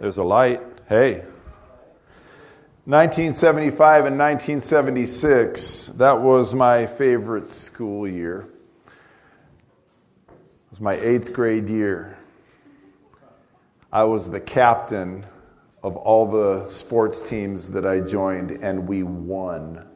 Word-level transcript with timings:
There's 0.00 0.16
a 0.16 0.24
light. 0.24 0.62
Hey. 0.88 1.24
1975 2.86 4.06
and 4.06 4.18
1976, 4.18 5.88
that 5.96 6.22
was 6.22 6.54
my 6.54 6.86
favorite 6.86 7.46
school 7.46 8.08
year. 8.08 8.48
It 10.26 10.70
was 10.70 10.80
my 10.80 10.94
eighth 10.94 11.34
grade 11.34 11.68
year. 11.68 12.16
I 13.92 14.04
was 14.04 14.30
the 14.30 14.40
captain 14.40 15.26
of 15.82 15.98
all 15.98 16.24
the 16.24 16.70
sports 16.70 17.20
teams 17.20 17.70
that 17.72 17.84
I 17.84 18.00
joined, 18.00 18.52
and 18.52 18.88
we 18.88 19.02
won 19.02 19.86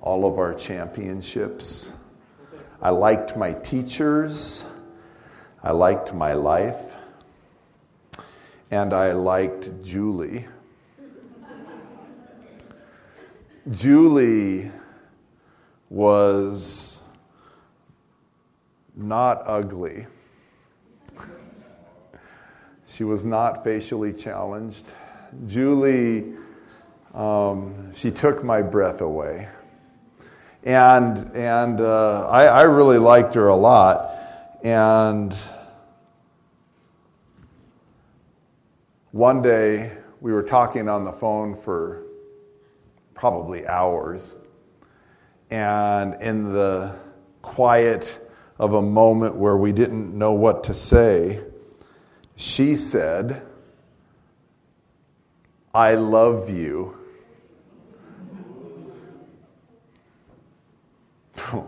all 0.00 0.26
of 0.26 0.40
our 0.40 0.54
championships. 0.54 1.92
I 2.80 2.90
liked 2.90 3.36
my 3.36 3.52
teachers, 3.52 4.64
I 5.62 5.70
liked 5.70 6.12
my 6.12 6.32
life, 6.32 6.91
and 8.72 8.94
I 8.94 9.12
liked 9.12 9.82
Julie. 9.82 10.46
Julie 13.70 14.72
was 15.90 17.00
not 18.96 19.42
ugly. 19.44 20.06
She 22.88 23.04
was 23.04 23.26
not 23.26 23.62
facially 23.62 24.10
challenged. 24.10 24.86
Julie, 25.46 26.32
um, 27.12 27.92
she 27.92 28.10
took 28.10 28.42
my 28.42 28.62
breath 28.62 29.02
away. 29.02 29.48
And, 30.64 31.18
and 31.36 31.78
uh, 31.82 32.26
I, 32.26 32.46
I 32.46 32.62
really 32.62 32.98
liked 32.98 33.34
her 33.34 33.48
a 33.48 33.56
lot. 33.56 34.16
And 34.64 35.36
one 39.12 39.40
day 39.42 39.92
we 40.20 40.32
were 40.32 40.42
talking 40.42 40.88
on 40.88 41.04
the 41.04 41.12
phone 41.12 41.54
for 41.54 42.04
probably 43.14 43.66
hours. 43.68 44.34
And 45.50 46.20
in 46.22 46.52
the 46.52 46.96
quiet 47.42 48.26
of 48.58 48.72
a 48.72 48.82
moment 48.82 49.36
where 49.36 49.56
we 49.58 49.70
didn't 49.72 50.16
know 50.16 50.32
what 50.32 50.64
to 50.64 50.74
say, 50.74 51.40
she 52.36 52.74
said, 52.74 53.42
I 55.74 55.94
love 55.94 56.48
you. 56.48 56.96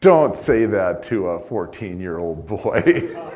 Don't 0.00 0.34
say 0.34 0.64
that 0.66 1.02
to 1.04 1.26
a 1.28 1.38
14 1.40 2.00
year 2.00 2.18
old 2.18 2.46
boy. 2.46 3.28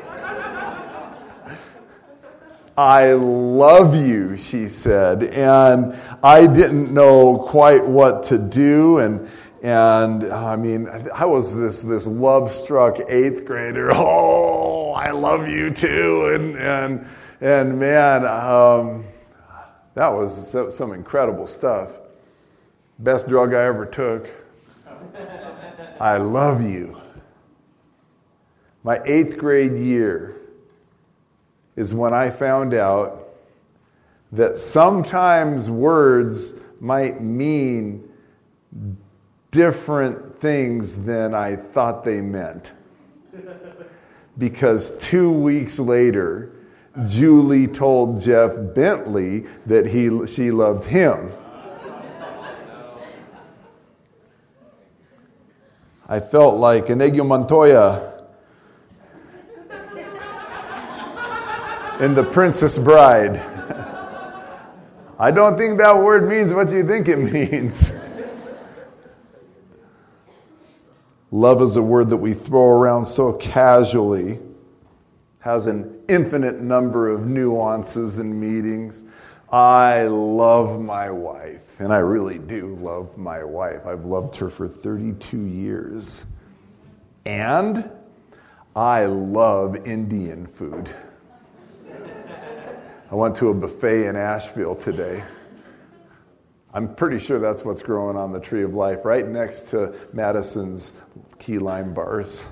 I 2.77 3.13
love 3.13 3.95
you, 3.95 4.37
she 4.37 4.67
said. 4.67 5.23
And 5.23 5.97
I 6.23 6.45
didn't 6.45 6.93
know 6.93 7.37
quite 7.37 7.83
what 7.83 8.23
to 8.25 8.37
do. 8.37 8.99
And, 8.99 9.27
and 9.63 10.25
I 10.25 10.55
mean, 10.55 10.87
I 11.13 11.25
was 11.25 11.57
this, 11.57 11.81
this 11.81 12.05
love 12.05 12.51
struck 12.51 12.99
eighth 13.09 13.45
grader. 13.45 13.91
Oh, 13.95 14.91
I 14.93 15.11
love 15.11 15.47
you 15.47 15.71
too. 15.71 16.31
And, 16.33 16.57
and, 16.57 17.07
and 17.41 17.79
man, 17.79 18.25
um, 18.25 19.03
that 19.95 20.09
was 20.09 20.55
some 20.75 20.93
incredible 20.93 21.47
stuff. 21.47 21.97
Best 22.99 23.27
drug 23.27 23.53
I 23.53 23.63
ever 23.65 23.85
took. 23.85 24.29
I 25.99 26.17
love 26.17 26.61
you. 26.61 27.01
My 28.83 29.01
eighth 29.05 29.37
grade 29.37 29.73
year, 29.73 30.37
is 31.77 31.93
when 31.93 32.13
I 32.13 32.29
found 32.29 32.73
out 32.73 33.29
that 34.33 34.59
sometimes 34.59 35.69
words 35.69 36.53
might 36.81 37.21
mean 37.21 38.03
different 39.51 40.39
things 40.41 40.97
than 40.97 41.33
I 41.33 41.55
thought 41.55 42.03
they 42.03 42.19
meant. 42.19 42.73
Because 44.37 44.91
two 44.99 45.31
weeks 45.31 45.79
later, 45.79 46.51
Julie 47.05 47.67
told 47.67 48.21
Jeff 48.21 48.53
Bentley 48.75 49.45
that 49.67 49.85
he, 49.85 50.25
she 50.27 50.51
loved 50.51 50.85
him. 50.85 51.31
I 56.09 56.19
felt 56.19 56.55
like 56.55 56.89
Inigo 56.89 57.23
Montoya 57.23 58.16
in 61.99 62.13
The 62.13 62.23
Princess 62.23 62.77
Bride. 62.77 63.37
I 65.19 65.31
don't 65.31 65.57
think 65.57 65.79
that 65.79 65.97
word 65.97 66.29
means 66.29 66.53
what 66.53 66.69
you 66.69 66.83
think 66.83 67.07
it 67.07 67.17
means. 67.51 67.91
Love 71.31 71.61
is 71.61 71.75
a 71.75 71.81
word 71.81 72.09
that 72.09 72.17
we 72.17 72.33
throw 72.33 72.69
around 72.69 73.05
so 73.05 73.33
casually, 73.33 74.39
has 75.39 75.65
an 75.65 76.01
infinite 76.07 76.61
number 76.61 77.09
of 77.09 77.25
nuances 77.25 78.19
and 78.19 78.39
meanings. 78.39 79.03
I 79.51 80.03
love 80.03 80.79
my 80.79 81.09
wife, 81.09 81.79
and 81.79 81.91
I 81.91 81.97
really 81.97 82.37
do 82.37 82.75
love 82.75 83.17
my 83.17 83.43
wife. 83.43 83.85
I've 83.87 84.05
loved 84.05 84.35
her 84.37 84.49
for 84.49 84.67
32 84.67 85.45
years. 85.45 86.25
And 87.25 87.89
I 88.75 89.05
love 89.05 89.87
Indian 89.87 90.45
food. 90.45 90.93
I 93.09 93.15
went 93.15 93.37
to 93.37 93.49
a 93.49 93.53
buffet 93.53 94.07
in 94.07 94.17
Asheville 94.17 94.75
today. 94.75 95.23
I'm 96.73 96.93
pretty 96.93 97.19
sure 97.19 97.39
that's 97.39 97.63
what's 97.63 97.81
growing 97.81 98.17
on 98.17 98.33
the 98.33 98.39
tree 98.39 98.63
of 98.63 98.73
life, 98.73 99.05
right 99.05 99.25
next 99.25 99.69
to 99.69 99.95
Madison's 100.11 100.93
key 101.39 101.57
lime 101.57 101.93
bars. 101.93 102.49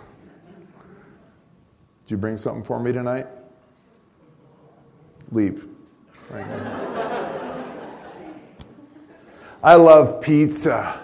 Did 2.05 2.11
you 2.11 2.17
bring 2.17 2.37
something 2.37 2.63
for 2.63 2.79
me 2.79 2.93
tonight? 2.93 3.27
Leave. 5.31 5.67
Right 6.29 6.45
I 9.61 9.75
love 9.75 10.21
pizza. 10.21 11.01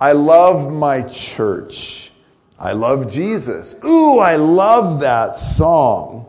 I 0.00 0.12
love 0.12 0.72
my 0.72 1.02
church. 1.02 2.10
I 2.58 2.72
love 2.72 3.10
Jesus. 3.12 3.76
Ooh, 3.84 4.18
I 4.18 4.36
love 4.36 5.00
that 5.00 5.38
song. 5.38 6.26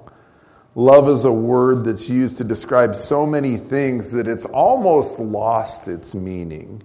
Love 0.80 1.10
is 1.10 1.26
a 1.26 1.32
word 1.32 1.84
that's 1.84 2.08
used 2.08 2.38
to 2.38 2.44
describe 2.46 2.96
so 2.96 3.26
many 3.26 3.58
things 3.58 4.14
that 4.14 4.30
it's 4.30 4.46
almost 4.46 5.20
lost 5.20 5.90
its 5.90 6.16
meaning. 6.16 6.82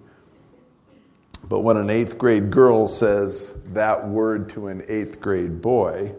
But 1.48 1.60
when 1.60 1.76
an 1.76 1.88
eighth 1.88 2.18
grade 2.18 2.50
girl 2.50 2.88
says 2.88 3.54
that 3.66 4.08
word 4.08 4.48
to 4.48 4.66
an 4.66 4.82
eighth 4.88 5.20
grade 5.20 5.62
boy, 5.62 6.12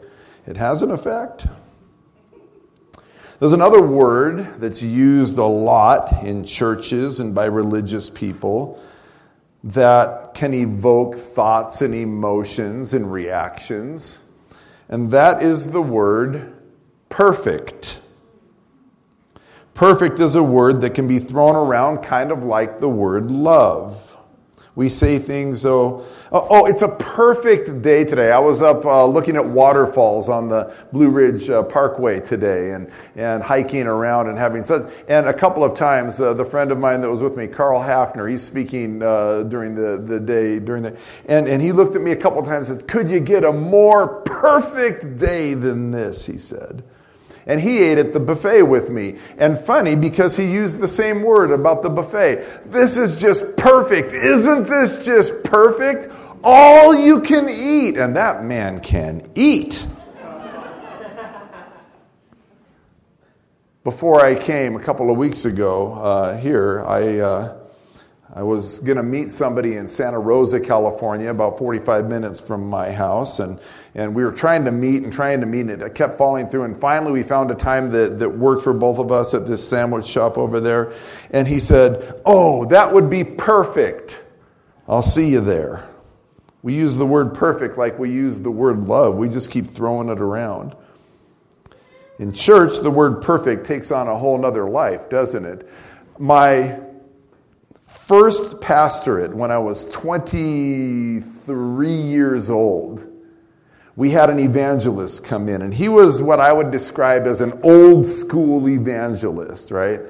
it 0.48 0.56
has 0.56 0.84
an 0.84 0.92
effect. 0.92 1.48
There's 3.42 3.52
another 3.52 3.82
word 3.82 4.46
that's 4.58 4.82
used 4.82 5.38
a 5.38 5.44
lot 5.44 6.24
in 6.24 6.46
churches 6.46 7.20
and 7.20 7.36
by 7.36 7.48
religious 7.48 8.10
people 8.10 8.82
that 9.66 10.34
can 10.34 10.54
evoke 10.54 11.16
thoughts 11.16 11.82
and 11.82 11.94
emotions 11.94 12.94
and 12.94 13.12
reactions, 13.12 14.22
and 14.88 15.12
that 15.12 15.44
is 15.44 15.68
the 15.68 15.82
word 15.82 16.55
perfect. 17.10 18.00
Perfect 19.76 20.20
is 20.20 20.36
a 20.36 20.44
word 20.44 20.82
that 20.82 20.92
can 20.92 21.06
be 21.06 21.20
thrown 21.20 21.56
around 21.56 21.98
kind 21.98 22.32
of 22.32 22.44
like 22.46 22.80
the 22.80 22.88
word 22.88 23.30
love. 23.30 24.16
We 24.76 24.90
say 24.90 25.20
things, 25.20 25.66
oh, 25.66 26.06
oh, 26.34 26.48
oh 26.50 26.66
it's 26.66 26.82
a 26.82 26.88
perfect 26.88 27.82
day 27.82 28.04
today. 28.04 28.32
I 28.32 28.40
was 28.40 28.62
up 28.62 28.86
uh, 28.86 29.06
looking 29.06 29.36
at 29.38 29.46
waterfalls 29.46 30.28
on 30.28 30.50
the 30.50 30.74
Blue 30.92 31.10
Ridge 31.10 31.50
uh, 31.50 31.64
Parkway 31.64 32.20
today 32.20 32.72
and, 32.72 32.92
and 33.16 33.42
hiking 33.42 33.88
around 33.88 34.28
and 34.28 34.38
having 34.38 34.66
such. 34.66 34.90
And 35.08 35.28
a 35.28 35.34
couple 35.34 35.64
of 35.64 35.78
times, 35.78 36.20
uh, 36.20 36.34
the 36.34 36.46
friend 36.46 36.72
of 36.72 36.78
mine 36.78 37.02
that 37.02 37.10
was 37.10 37.22
with 37.22 37.38
me, 37.38 37.48
Carl 37.48 37.82
Hafner, 37.82 38.30
he's 38.30 38.44
speaking 38.44 39.02
uh, 39.02 39.44
during 39.44 39.76
the, 39.76 39.98
the 39.98 40.20
day, 40.20 40.60
during 40.60 40.84
the, 40.84 40.98
and, 41.26 41.48
and 41.48 41.62
he 41.62 41.72
looked 41.72 41.96
at 41.96 42.02
me 42.02 42.12
a 42.12 42.18
couple 42.18 42.40
of 42.40 42.46
times 42.46 42.70
and 42.70 42.80
said, 42.80 42.88
Could 42.88 43.10
you 43.10 43.22
get 43.22 43.46
a 43.46 43.54
more 43.54 44.22
perfect 44.22 45.18
day 45.18 45.54
than 45.54 45.92
this? 45.92 46.26
He 46.26 46.38
said 46.38 46.84
and 47.46 47.62
he 47.62 47.84
ate 47.84 47.98
at 47.98 48.14
the 48.14 48.20
buffet 48.20 48.64
with 48.64 48.90
me. 48.90 49.18
And 49.38 49.60
funny 49.60 49.96
because 49.96 50.36
he 50.36 50.52
used 50.52 50.80
the 50.80 50.88
same 50.88 51.22
word 51.22 51.52
about 51.52 51.84
the 51.84 51.90
buffet. 51.90 52.72
This 52.72 52.98
is 52.98 53.20
just 53.20 53.56
perfect. 53.58 54.14
Isn't 54.14 54.68
this 54.68 55.06
just 55.06 55.44
perfect? 55.44 56.12
All 56.44 56.96
you 56.96 57.22
can 57.22 57.48
eat. 57.50 57.98
And 57.98 58.16
that 58.16 58.44
man 58.44 58.80
can 58.80 59.30
eat. 59.36 59.86
Before 63.84 64.20
I 64.20 64.34
came 64.34 64.76
a 64.76 64.80
couple 64.80 65.12
of 65.12 65.18
weeks 65.18 65.46
ago 65.46 65.94
uh, 65.94 66.38
here, 66.38 66.84
I, 66.88 67.20
uh, 67.20 67.58
I 68.36 68.44
was 68.44 68.82
going 68.82 68.98
to 68.98 69.04
meet 69.04 69.32
somebody 69.32 69.78
in 69.78 69.88
Santa 69.88 70.20
Rosa, 70.20 70.60
California, 70.60 71.30
about 71.30 71.58
45 71.58 72.10
minutes 72.10 72.42
from 72.42 72.70
my 72.70 72.92
house. 72.92 73.40
And, 73.40 73.62
and 73.96 74.14
we 74.14 74.26
were 74.26 74.34
trying 74.34 74.66
to 74.66 74.74
meet 74.74 75.04
and 75.04 75.14
trying 75.14 75.40
to 75.40 75.46
meet, 75.46 75.62
and 75.62 75.82
it 75.82 75.96
kept 75.96 76.18
falling 76.18 76.50
through. 76.50 76.64
And 76.64 76.78
finally, 76.78 77.14
we 77.14 77.24
found 77.24 77.50
a 77.50 77.56
time 77.56 77.92
that, 77.92 78.20
that 78.20 78.30
worked 78.30 78.62
for 78.62 78.74
both 78.74 79.00
of 79.00 79.10
us 79.10 79.34
at 79.34 79.46
this 79.46 79.66
sandwich 79.66 80.06
shop 80.06 80.38
over 80.38 80.60
there. 80.60 80.92
And 81.32 81.48
he 81.48 81.62
said, 81.62 82.22
Oh, 82.26 82.66
that 82.66 82.92
would 82.92 83.10
be 83.10 83.24
perfect. 83.24 84.22
I'll 84.86 85.02
see 85.02 85.30
you 85.30 85.40
there. 85.40 85.88
We 86.62 86.76
use 86.76 86.98
the 86.98 87.06
word 87.06 87.36
perfect 87.36 87.78
like 87.78 87.98
we 87.98 88.12
use 88.12 88.42
the 88.42 88.52
word 88.52 88.84
love, 88.86 89.16
we 89.16 89.30
just 89.30 89.50
keep 89.50 89.66
throwing 89.66 90.10
it 90.10 90.20
around. 90.20 90.76
In 92.20 92.34
church, 92.34 92.80
the 92.80 92.92
word 92.92 93.22
perfect 93.22 93.66
takes 93.66 93.92
on 93.92 94.10
a 94.10 94.18
whole 94.18 94.38
nother 94.38 94.70
life, 94.70 95.10
doesn't 95.10 95.46
it? 95.46 95.70
My 96.18 96.80
first 98.06 98.62
pastorate, 98.62 99.36
when 99.36 99.50
I 99.50 99.58
was 99.58 99.86
23 99.86 101.90
years 101.90 102.52
old, 102.52 103.12
we 103.96 104.12
had 104.12 104.30
an 104.30 104.38
evangelist 104.38 105.24
come 105.24 105.50
in, 105.50 105.64
and 105.64 105.74
he 105.74 105.90
was 105.90 106.22
what 106.22 106.40
I 106.40 106.54
would 106.54 106.70
describe 106.70 107.26
as 107.26 107.42
an 107.42 107.60
old 107.64 108.06
school 108.06 108.70
evangelist, 108.70 109.72
right? 109.72 110.02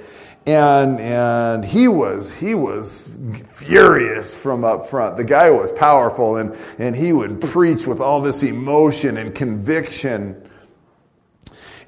And, 0.46 1.00
and 1.00 1.64
he 1.64 1.88
was, 1.88 2.38
he 2.38 2.54
was 2.54 3.18
furious 3.48 4.36
from 4.36 4.66
up 4.66 4.90
front. 4.90 5.16
The 5.16 5.24
guy 5.24 5.50
was 5.50 5.72
powerful 5.72 6.36
and, 6.36 6.56
and 6.78 6.96
he 6.96 7.14
would 7.14 7.42
preach 7.42 7.88
with 7.88 8.00
all 8.00 8.22
this 8.22 8.44
emotion 8.44 9.18
and 9.18 9.34
conviction. 9.34 10.45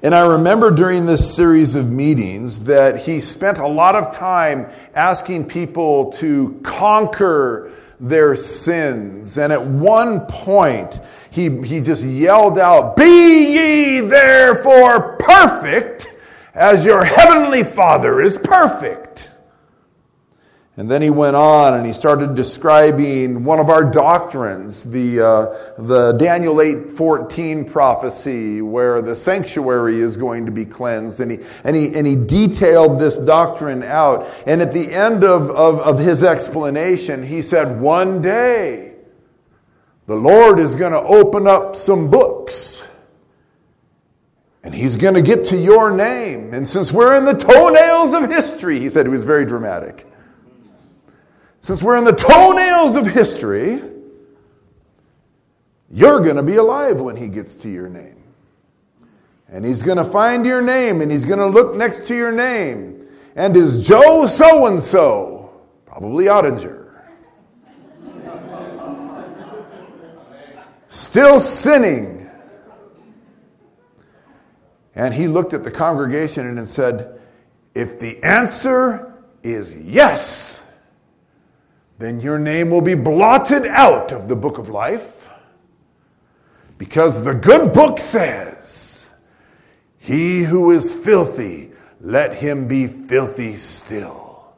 And 0.00 0.14
I 0.14 0.26
remember 0.26 0.70
during 0.70 1.06
this 1.06 1.34
series 1.34 1.74
of 1.74 1.90
meetings 1.90 2.60
that 2.60 2.98
he 2.98 3.18
spent 3.18 3.58
a 3.58 3.66
lot 3.66 3.96
of 3.96 4.14
time 4.14 4.70
asking 4.94 5.46
people 5.46 6.12
to 6.12 6.60
conquer 6.62 7.72
their 7.98 8.36
sins. 8.36 9.38
And 9.38 9.52
at 9.52 9.66
one 9.66 10.20
point, 10.26 11.00
he, 11.30 11.50
he 11.62 11.80
just 11.80 12.04
yelled 12.04 12.60
out, 12.60 12.94
Be 12.94 13.02
ye 13.04 14.00
therefore 14.00 15.16
perfect 15.16 16.06
as 16.54 16.84
your 16.84 17.04
heavenly 17.04 17.64
Father 17.64 18.20
is 18.20 18.38
perfect. 18.38 19.07
And 20.78 20.88
then 20.88 21.02
he 21.02 21.10
went 21.10 21.34
on 21.34 21.74
and 21.74 21.84
he 21.84 21.92
started 21.92 22.36
describing 22.36 23.42
one 23.42 23.58
of 23.58 23.68
our 23.68 23.82
doctrines, 23.82 24.84
the, 24.84 25.20
uh, 25.20 25.72
the 25.76 26.12
Daniel 26.12 26.54
8:14 26.54 27.64
prophecy, 27.68 28.62
where 28.62 29.02
the 29.02 29.16
sanctuary 29.16 30.00
is 30.00 30.16
going 30.16 30.46
to 30.46 30.52
be 30.52 30.64
cleansed. 30.64 31.18
And 31.18 31.32
he, 31.32 31.40
and 31.64 31.74
he, 31.74 31.92
and 31.96 32.06
he 32.06 32.14
detailed 32.14 33.00
this 33.00 33.18
doctrine 33.18 33.82
out. 33.82 34.28
And 34.46 34.62
at 34.62 34.72
the 34.72 34.92
end 34.92 35.24
of, 35.24 35.50
of, 35.50 35.80
of 35.80 35.98
his 35.98 36.22
explanation, 36.22 37.24
he 37.24 37.42
said, 37.42 37.80
One 37.80 38.22
day, 38.22 38.94
the 40.06 40.14
Lord 40.14 40.60
is 40.60 40.76
going 40.76 40.92
to 40.92 41.02
open 41.02 41.48
up 41.48 41.74
some 41.74 42.08
books. 42.08 42.86
And 44.62 44.72
he's 44.72 44.94
going 44.94 45.14
to 45.14 45.22
get 45.22 45.46
to 45.46 45.56
your 45.56 45.90
name. 45.90 46.54
And 46.54 46.68
since 46.68 46.92
we're 46.92 47.16
in 47.16 47.24
the 47.24 47.34
toenails 47.34 48.14
of 48.14 48.30
history, 48.30 48.78
he 48.78 48.88
said 48.88 49.06
he 49.06 49.10
was 49.10 49.24
very 49.24 49.44
dramatic. 49.44 50.07
Since 51.68 51.82
we're 51.82 51.98
in 51.98 52.04
the 52.04 52.12
toenails 52.12 52.96
of 52.96 53.06
history, 53.06 53.82
you're 55.90 56.20
going 56.20 56.36
to 56.36 56.42
be 56.42 56.56
alive 56.56 56.98
when 56.98 57.14
he 57.14 57.28
gets 57.28 57.54
to 57.56 57.68
your 57.68 57.90
name. 57.90 58.22
And 59.50 59.66
he's 59.66 59.82
going 59.82 59.98
to 59.98 60.04
find 60.04 60.46
your 60.46 60.62
name 60.62 61.02
and 61.02 61.12
he's 61.12 61.26
going 61.26 61.40
to 61.40 61.46
look 61.46 61.76
next 61.76 62.06
to 62.06 62.16
your 62.16 62.32
name. 62.32 63.06
And 63.36 63.54
is 63.54 63.86
Joe 63.86 64.26
so 64.26 64.64
and 64.64 64.82
so? 64.82 65.60
Probably 65.84 66.24
Ottinger. 66.24 66.90
Still 70.88 71.38
sinning. 71.38 72.30
And 74.94 75.12
he 75.12 75.28
looked 75.28 75.52
at 75.52 75.64
the 75.64 75.70
congregation 75.70 76.46
and 76.46 76.66
said, 76.66 77.20
If 77.74 77.98
the 77.98 78.24
answer 78.24 79.22
is 79.42 79.78
yes, 79.78 80.57
then 81.98 82.20
your 82.20 82.38
name 82.38 82.70
will 82.70 82.80
be 82.80 82.94
blotted 82.94 83.66
out 83.66 84.12
of 84.12 84.28
the 84.28 84.36
book 84.36 84.58
of 84.58 84.68
life. 84.68 85.28
Because 86.78 87.24
the 87.24 87.34
good 87.34 87.72
book 87.72 87.98
says, 87.98 89.10
He 89.98 90.44
who 90.44 90.70
is 90.70 90.94
filthy, 90.94 91.72
let 92.00 92.36
him 92.36 92.68
be 92.68 92.86
filthy 92.86 93.56
still. 93.56 94.54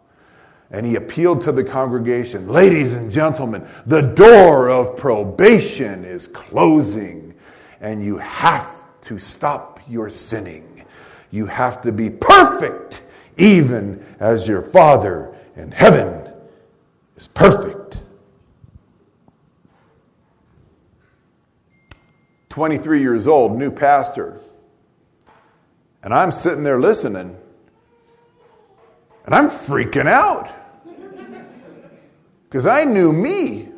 And 0.71 0.85
he 0.87 0.97
appealed 0.97 1.43
to 1.43 1.53
the 1.53 1.65
congregation 1.65 2.47
Ladies 2.47 2.93
and 2.93 3.11
gentlemen, 3.11 3.67
the 3.87 4.03
door 4.03 4.69
of 4.69 4.99
probation 4.99 6.05
is 6.05 6.29
closing, 6.29 7.35
and 7.81 8.05
you 8.05 8.19
have 8.19 8.71
to 9.05 9.19
stop 9.19 9.81
your 9.89 10.11
sinning. 10.11 10.85
You 11.31 11.47
have 11.47 11.81
to 11.83 11.93
be 11.93 12.11
perfect, 12.11 13.03
even 13.39 14.05
as 14.21 14.47
your 14.47 14.61
Father 14.61 15.35
in 15.57 15.73
heaven 15.73 16.20
is 17.21 17.29
perfect. 17.29 17.99
23 22.49 23.01
years 23.01 23.27
old, 23.27 23.57
new 23.57 23.71
pastor. 23.71 24.41
And 26.03 26.15
I'm 26.15 26.33
sitting 26.33 26.65
there 26.65 26.81
listening, 26.81 27.37
and 29.27 29.35
I'm 29.35 29.49
freaking 29.49 30.09
out. 30.09 30.51
Because 32.49 32.67
I 32.67 32.85
knew 32.85 33.13
me. 33.13 33.69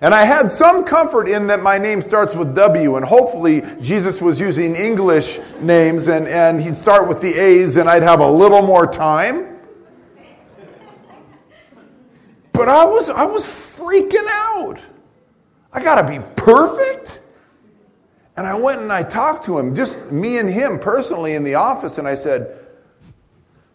And 0.00 0.12
I 0.12 0.24
had 0.24 0.50
some 0.50 0.84
comfort 0.84 1.28
in 1.28 1.46
that 1.46 1.62
my 1.62 1.78
name 1.78 2.02
starts 2.02 2.34
with 2.34 2.54
W, 2.56 2.96
and 2.96 3.06
hopefully 3.06 3.62
Jesus 3.80 4.20
was 4.20 4.40
using 4.40 4.74
English 4.74 5.38
names, 5.60 6.08
and, 6.08 6.26
and 6.26 6.60
he'd 6.60 6.76
start 6.76 7.08
with 7.08 7.22
the 7.22 7.32
A's, 7.34 7.76
and 7.76 7.88
I'd 7.88 8.02
have 8.02 8.20
a 8.20 8.30
little 8.30 8.62
more 8.62 8.86
time. 8.86 9.53
But 12.54 12.68
I 12.68 12.84
was, 12.84 13.10
I 13.10 13.24
was 13.24 13.44
freaking 13.44 14.26
out. 14.28 14.78
I 15.72 15.82
got 15.82 16.00
to 16.00 16.08
be 16.08 16.24
perfect. 16.36 17.20
And 18.36 18.46
I 18.46 18.54
went 18.54 18.80
and 18.80 18.92
I 18.92 19.02
talked 19.02 19.44
to 19.46 19.58
him, 19.58 19.74
just 19.74 20.10
me 20.10 20.38
and 20.38 20.48
him 20.48 20.78
personally 20.78 21.34
in 21.34 21.42
the 21.44 21.56
office, 21.56 21.98
and 21.98 22.08
I 22.08 22.14
said, 22.14 22.58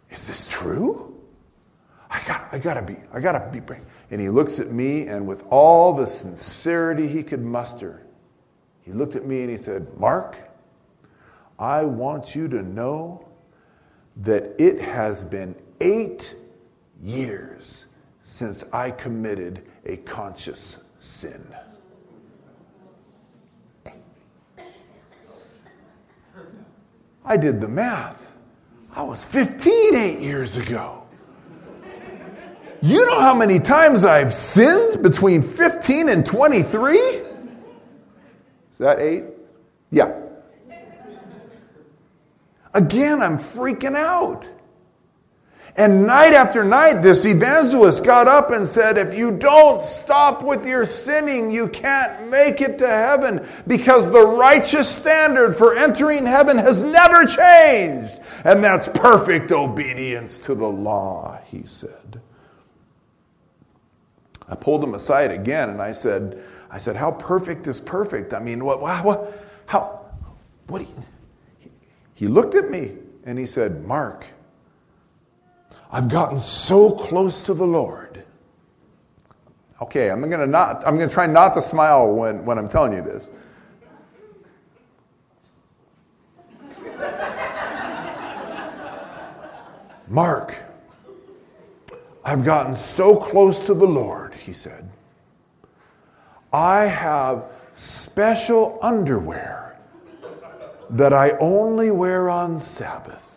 Is 0.10 0.28
this 0.28 0.48
true? 0.50 1.18
I 2.10 2.22
got, 2.26 2.48
I 2.54 2.58
got 2.58 2.76
to 2.76 2.82
be, 2.82 2.96
I 3.14 3.20
got 3.20 3.34
to 3.34 3.62
be. 3.62 3.76
And 4.12 4.20
he 4.20 4.30
looks 4.30 4.60
at 4.60 4.72
me, 4.72 5.08
and 5.08 5.28
with 5.28 5.46
all 5.50 5.94
the 5.94 6.08
sincerity 6.08 7.08
he 7.08 7.22
could 7.22 7.44
muster, 7.44 8.06
he 8.82 8.92
looked 8.94 9.16
at 9.16 9.26
me 9.26 9.42
and 9.42 9.52
he 9.52 9.58
said, 9.58 9.88
Mark, 10.00 10.38
I 11.60 11.84
want 11.84 12.34
you 12.34 12.48
to 12.48 12.64
know 12.64 13.28
that 14.18 14.56
it 14.58 14.82
has 14.82 15.24
been 15.24 15.56
eight 15.82 16.36
years 17.02 17.86
since 18.30 18.64
I 18.72 18.92
committed 18.92 19.64
a 19.86 19.98
conscious 19.98 20.78
sin. 21.00 21.44
I 27.26 27.38
did 27.38 27.60
the 27.60 27.68
math. 27.68 28.34
I 28.96 29.02
was 29.02 29.24
15 29.24 29.96
eight 29.96 30.20
years 30.20 30.58
ago. 30.58 31.04
You 32.82 33.04
know 33.08 33.20
how 33.20 33.34
many 33.34 33.60
times 33.60 34.06
I've 34.06 34.34
sinned 34.34 35.02
between 35.02 35.42
15 35.42 36.08
and 36.10 36.24
23? 36.24 36.98
Is 36.98 37.24
that 38.78 39.00
eight? 39.00 39.24
Yeah. 39.90 40.16
Again, 42.76 43.24
I'm 43.24 43.38
freaking 43.38 43.96
out. 43.96 44.46
And 45.80 46.06
night 46.06 46.34
after 46.34 46.66
night, 46.66 47.02
this 47.02 47.24
evangelist 47.24 48.04
got 48.04 48.28
up 48.28 48.52
and 48.52 48.68
said, 48.68 48.98
If 48.98 49.18
you 49.18 49.32
don't 49.32 49.82
stop 49.82 50.44
with 50.44 50.66
your 50.66 50.86
sinning, 50.86 51.50
you 51.52 51.70
can't 51.70 52.30
make 52.30 52.60
it 52.60 52.80
to 52.80 52.88
heaven 52.88 53.48
because 53.66 54.12
the 54.12 54.28
righteous 54.28 54.90
standard 54.90 55.56
for 55.56 55.74
entering 55.78 56.26
heaven 56.26 56.58
has 56.58 56.82
never 56.84 57.26
changed. 57.26 58.20
And 58.44 58.62
that's 58.62 58.90
perfect 58.90 59.54
obedience 59.54 60.38
to 60.40 60.54
the 60.54 60.68
law, 60.68 61.40
he 61.46 61.64
said. 61.64 62.20
I 64.50 64.56
pulled 64.56 64.84
him 64.84 64.96
aside 64.96 65.32
again 65.32 65.70
and 65.70 65.82
I 65.82 65.94
said, 65.94 66.44
I 66.70 66.78
said, 66.78 66.98
How 66.98 67.12
perfect 67.12 67.68
is 67.68 67.80
perfect? 67.80 68.34
I 68.34 68.40
mean, 68.40 68.66
what, 68.66 68.82
what, 68.82 69.48
how, 69.66 70.08
what? 70.68 70.82
He, 70.82 70.90
he 72.16 72.28
looked 72.28 72.56
at 72.56 72.70
me 72.70 72.96
and 73.24 73.40
he 73.40 73.46
said, 73.46 73.86
Mark, 73.86 74.26
I've 75.92 76.08
gotten 76.08 76.40
so 76.40 76.92
close 76.92 77.42
to 77.44 77.54
the 77.54 77.66
Lord. 77.66 78.24
Okay, 79.82 80.12
I'm 80.12 80.30
gonna 80.30 80.46
not 80.46 80.86
I'm 80.86 80.98
gonna 80.98 81.10
try 81.10 81.26
not 81.26 81.54
to 81.56 81.62
smile 81.62 82.14
when, 82.14 82.46
when 82.46 82.58
I'm 82.58 82.68
telling 82.68 82.94
you 82.94 83.02
this. 83.02 83.30
Mark, 90.08 90.56
I've 92.26 92.44
gotten 92.44 92.76
so 92.76 93.16
close 93.16 93.60
to 93.60 93.74
the 93.74 93.86
Lord, 93.86 94.34
he 94.34 94.54
said. 94.54 94.90
I 96.52 96.86
have 96.86 97.46
special 97.76 98.80
underwear 98.82 99.80
that 100.90 101.14
I 101.14 101.32
only 101.40 101.92
wear 101.92 102.28
on 102.28 102.60
Sabbath 102.60 103.29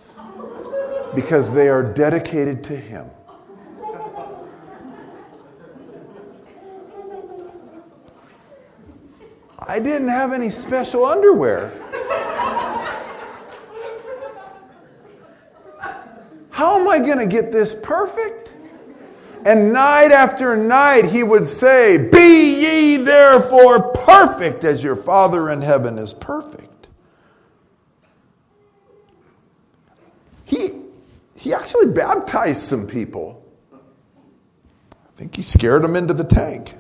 because 1.14 1.50
they 1.50 1.69
are 1.69 1.83
dedicated 1.83 2.64
to 2.64 2.76
Him. 2.76 3.11
I 9.59 9.78
didn't 9.78 10.09
have 10.09 10.33
any 10.33 10.50
special 10.50 11.04
underwear. 11.04 11.73
How 16.50 16.78
am 16.78 16.88
I 16.88 16.99
going 16.99 17.19
to 17.19 17.26
get 17.26 17.50
this 17.50 17.75
perfect? 17.75 18.52
And 19.45 19.73
night 19.73 20.12
after 20.12 20.57
night 20.57 21.07
he 21.07 21.23
would 21.23 21.49
say, 21.49 21.97
Be 21.97 22.61
ye 22.61 22.97
therefore 22.99 23.90
perfect 23.92 24.62
as 24.62 24.85
your 24.85 24.95
Father 24.95 25.50
in 25.50 25.61
heaven 25.61 25.99
is 25.99 26.14
perfect. 26.14 26.87
He, 30.45 30.71
he 31.37 31.52
actually 31.52 31.88
baptized 32.42 32.62
some 32.62 32.87
people. 32.87 33.38
I 33.72 35.16
think 35.16 35.37
he 35.37 35.42
scared 35.42 35.82
them 35.82 35.96
into 35.96 36.14
the 36.14 36.25
tank. 36.25 36.75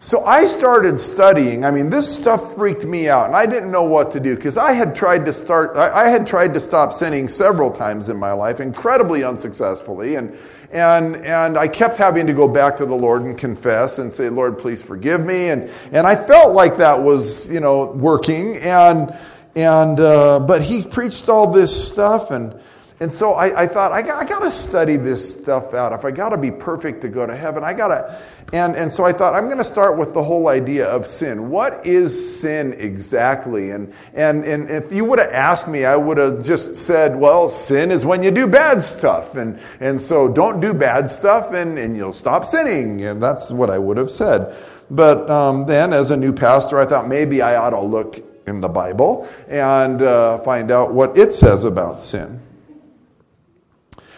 So 0.00 0.24
I 0.24 0.46
started 0.46 0.98
studying. 0.98 1.64
I 1.64 1.70
mean, 1.70 1.88
this 1.88 2.12
stuff 2.12 2.56
freaked 2.56 2.84
me 2.84 3.08
out, 3.08 3.26
and 3.26 3.36
I 3.36 3.46
didn't 3.46 3.70
know 3.70 3.84
what 3.84 4.10
to 4.12 4.20
do 4.20 4.34
because 4.34 4.56
I 4.56 4.72
had 4.72 4.96
tried 4.96 5.26
to 5.26 5.32
start. 5.32 5.76
I 5.76 6.08
had 6.08 6.26
tried 6.26 6.54
to 6.54 6.60
stop 6.60 6.92
sinning 6.92 7.28
several 7.28 7.70
times 7.70 8.08
in 8.08 8.16
my 8.16 8.32
life, 8.32 8.58
incredibly 8.58 9.22
unsuccessfully, 9.22 10.16
and 10.16 10.36
and 10.72 11.14
and 11.14 11.56
I 11.56 11.68
kept 11.68 11.98
having 11.98 12.26
to 12.26 12.32
go 12.32 12.48
back 12.48 12.78
to 12.78 12.84
the 12.84 12.96
Lord 12.96 13.22
and 13.22 13.38
confess 13.38 14.00
and 14.00 14.12
say, 14.12 14.28
"Lord, 14.28 14.58
please 14.58 14.82
forgive 14.82 15.24
me." 15.24 15.50
And 15.50 15.70
and 15.92 16.04
I 16.04 16.16
felt 16.16 16.52
like 16.52 16.78
that 16.78 17.00
was 17.00 17.48
you 17.48 17.60
know 17.60 17.84
working, 17.92 18.56
and 18.56 19.16
and 19.54 20.00
uh, 20.00 20.40
but 20.40 20.62
he 20.62 20.82
preached 20.82 21.28
all 21.28 21.52
this 21.52 21.70
stuff 21.88 22.32
and. 22.32 22.60
And 23.02 23.12
so 23.12 23.32
I, 23.32 23.62
I 23.62 23.66
thought, 23.66 23.90
I 23.90 24.00
got, 24.00 24.22
I 24.22 24.24
got 24.24 24.42
to 24.42 24.50
study 24.52 24.96
this 24.96 25.34
stuff 25.34 25.74
out. 25.74 25.92
If 25.92 26.04
I 26.04 26.12
got 26.12 26.28
to 26.28 26.38
be 26.38 26.52
perfect 26.52 27.00
to 27.00 27.08
go 27.08 27.26
to 27.26 27.34
heaven, 27.34 27.64
I 27.64 27.72
got 27.72 27.88
to. 27.88 28.22
And, 28.52 28.76
and 28.76 28.92
so 28.92 29.02
I 29.02 29.10
thought, 29.10 29.34
I'm 29.34 29.46
going 29.46 29.58
to 29.58 29.64
start 29.64 29.98
with 29.98 30.14
the 30.14 30.22
whole 30.22 30.46
idea 30.46 30.86
of 30.86 31.04
sin. 31.04 31.50
What 31.50 31.84
is 31.84 32.40
sin 32.40 32.74
exactly? 32.74 33.70
And, 33.72 33.92
and, 34.14 34.44
and 34.44 34.70
if 34.70 34.92
you 34.92 35.04
would 35.04 35.18
have 35.18 35.32
asked 35.32 35.66
me, 35.66 35.84
I 35.84 35.96
would 35.96 36.16
have 36.16 36.44
just 36.44 36.76
said, 36.76 37.16
well, 37.16 37.48
sin 37.48 37.90
is 37.90 38.04
when 38.04 38.22
you 38.22 38.30
do 38.30 38.46
bad 38.46 38.84
stuff. 38.84 39.34
And, 39.34 39.58
and 39.80 40.00
so 40.00 40.28
don't 40.28 40.60
do 40.60 40.72
bad 40.72 41.10
stuff 41.10 41.52
and, 41.52 41.80
and 41.80 41.96
you'll 41.96 42.12
stop 42.12 42.46
sinning. 42.46 43.04
And 43.04 43.20
that's 43.20 43.50
what 43.50 43.68
I 43.68 43.80
would 43.80 43.96
have 43.96 44.12
said. 44.12 44.54
But 44.92 45.28
um, 45.28 45.66
then, 45.66 45.92
as 45.92 46.12
a 46.12 46.16
new 46.16 46.32
pastor, 46.32 46.78
I 46.78 46.84
thought 46.84 47.08
maybe 47.08 47.42
I 47.42 47.56
ought 47.56 47.70
to 47.70 47.80
look 47.80 48.24
in 48.46 48.60
the 48.60 48.68
Bible 48.68 49.28
and 49.48 50.00
uh, 50.02 50.38
find 50.38 50.70
out 50.70 50.94
what 50.94 51.18
it 51.18 51.32
says 51.32 51.64
about 51.64 51.98
sin. 51.98 52.40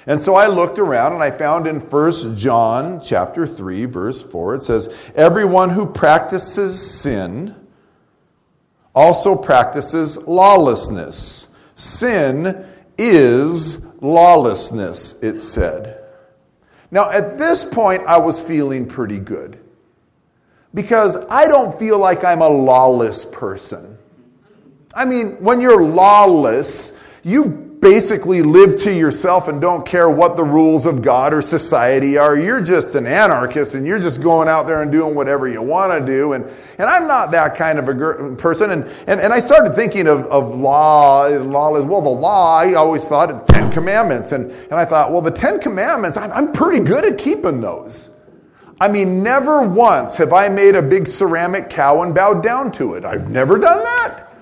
And 0.07 0.21
so 0.21 0.35
I 0.35 0.49
looked 0.49 0.79
around 0.79 1.15
and 1.15 1.23
I 1.23 1.31
found 1.31 1.67
in 1.67 1.81
1 1.81 2.37
John 2.37 3.01
chapter 3.03 3.47
3 3.47 3.87
verse 3.87 4.23
4 4.23 4.57
it 4.57 4.63
says 4.63 4.95
everyone 5.15 5.71
who 5.71 5.87
practices 5.87 7.01
sin 7.01 7.55
also 8.95 9.35
practices 9.35 10.17
lawlessness. 10.19 11.49
Sin 11.75 12.67
is 12.97 13.85
lawlessness, 14.01 15.15
it 15.23 15.41
said. 15.41 16.01
Now, 16.91 17.11
at 17.11 17.39
this 17.39 17.65
point, 17.65 18.03
I 18.07 18.19
was 18.19 18.41
feeling 18.41 18.87
pretty 18.87 19.19
good 19.19 19.59
because 20.73 21.17
I 21.29 21.49
don't 21.49 21.77
feel 21.79 21.99
like 21.99 22.25
I'm 22.25 22.43
a 22.43 22.49
lawless 22.49 23.25
person. 23.25 23.99
I 24.95 25.05
mean, 25.05 25.33
when 25.43 25.61
you're 25.61 25.83
lawless, 25.83 26.99
you 27.25 27.64
basically 27.85 28.41
live 28.41 28.81
to 28.81 28.91
yourself 28.91 29.47
and 29.47 29.61
don't 29.61 29.85
care 29.85 30.09
what 30.09 30.39
the 30.39 30.43
rules 30.43 30.87
of 30.87 31.03
God 31.03 31.35
or 31.35 31.43
society 31.43 32.17
are. 32.17 32.35
You're 32.35 32.63
just 32.63 32.95
an 32.95 33.07
anarchist 33.07 33.75
and 33.75 33.87
you're 33.87 33.99
just 33.99 34.23
going 34.23 34.49
out 34.49 34.67
there 34.67 34.81
and 34.81 34.91
doing 34.91 35.15
whatever 35.15 35.47
you 35.47 35.61
want 35.61 35.93
to 35.93 36.05
do. 36.05 36.33
And, 36.33 36.47
and 36.79 36.89
I'm 36.89 37.07
not 37.07 37.31
that 37.33 37.57
kind 37.57 37.79
of 37.79 37.87
a 37.87 38.37
person. 38.37 38.71
And, 38.71 38.85
and, 39.07 39.21
and 39.21 39.35
I 39.35 39.39
started 39.39 39.75
thinking 39.75 40.07
of, 40.07 40.25
of 40.29 40.59
law, 40.59 41.27
law 41.27 41.77
is, 41.77 41.85
well, 41.85 42.01
the 42.01 42.09
law, 42.09 42.57
I 42.57 42.73
always 42.73 43.05
thought 43.05 43.31
of 43.31 43.47
Ten 43.49 43.71
Commandments. 43.71 44.33
And, 44.33 44.51
and 44.51 44.75
I 44.75 44.87
thought, 44.87 45.13
well, 45.13 45.21
the 45.21 45.31
Ten 45.31 45.61
Commandments, 45.61 46.17
I'm 46.17 46.53
pretty 46.53 46.83
good 46.83 47.05
at 47.05 47.19
keeping 47.19 47.61
those. 47.61 48.09
I 48.81 48.89
mean, 48.89 49.23
never 49.23 49.61
once 49.61 50.17
have 50.17 50.33
I 50.33 50.49
made 50.49 50.75
a 50.75 50.83
big 50.83 51.07
ceramic 51.07 51.69
cow 51.69 52.01
and 52.01 52.15
bowed 52.15 52.43
down 52.43 52.73
to 52.73 52.95
it. 52.95 53.05
I've 53.05 53.29
never 53.29 53.59
done 53.59 53.85
that. 53.85 54.34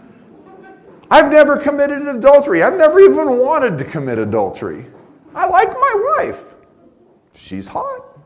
I've 1.13 1.31
never 1.31 1.59
committed 1.59 2.09
adultery. 2.09 2.63
I've 2.63 2.79
never 2.79 2.99
even 2.99 3.39
wanted 3.39 3.77
to 3.77 3.85
commit 3.85 4.17
adultery. 4.17 4.87
I 5.35 5.47
like 5.47 5.69
my 5.69 6.17
wife. 6.17 6.55
She's 7.35 7.67
hot. 7.67 8.19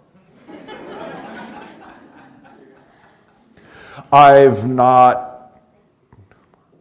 I've 4.12 4.68
not. 4.68 5.60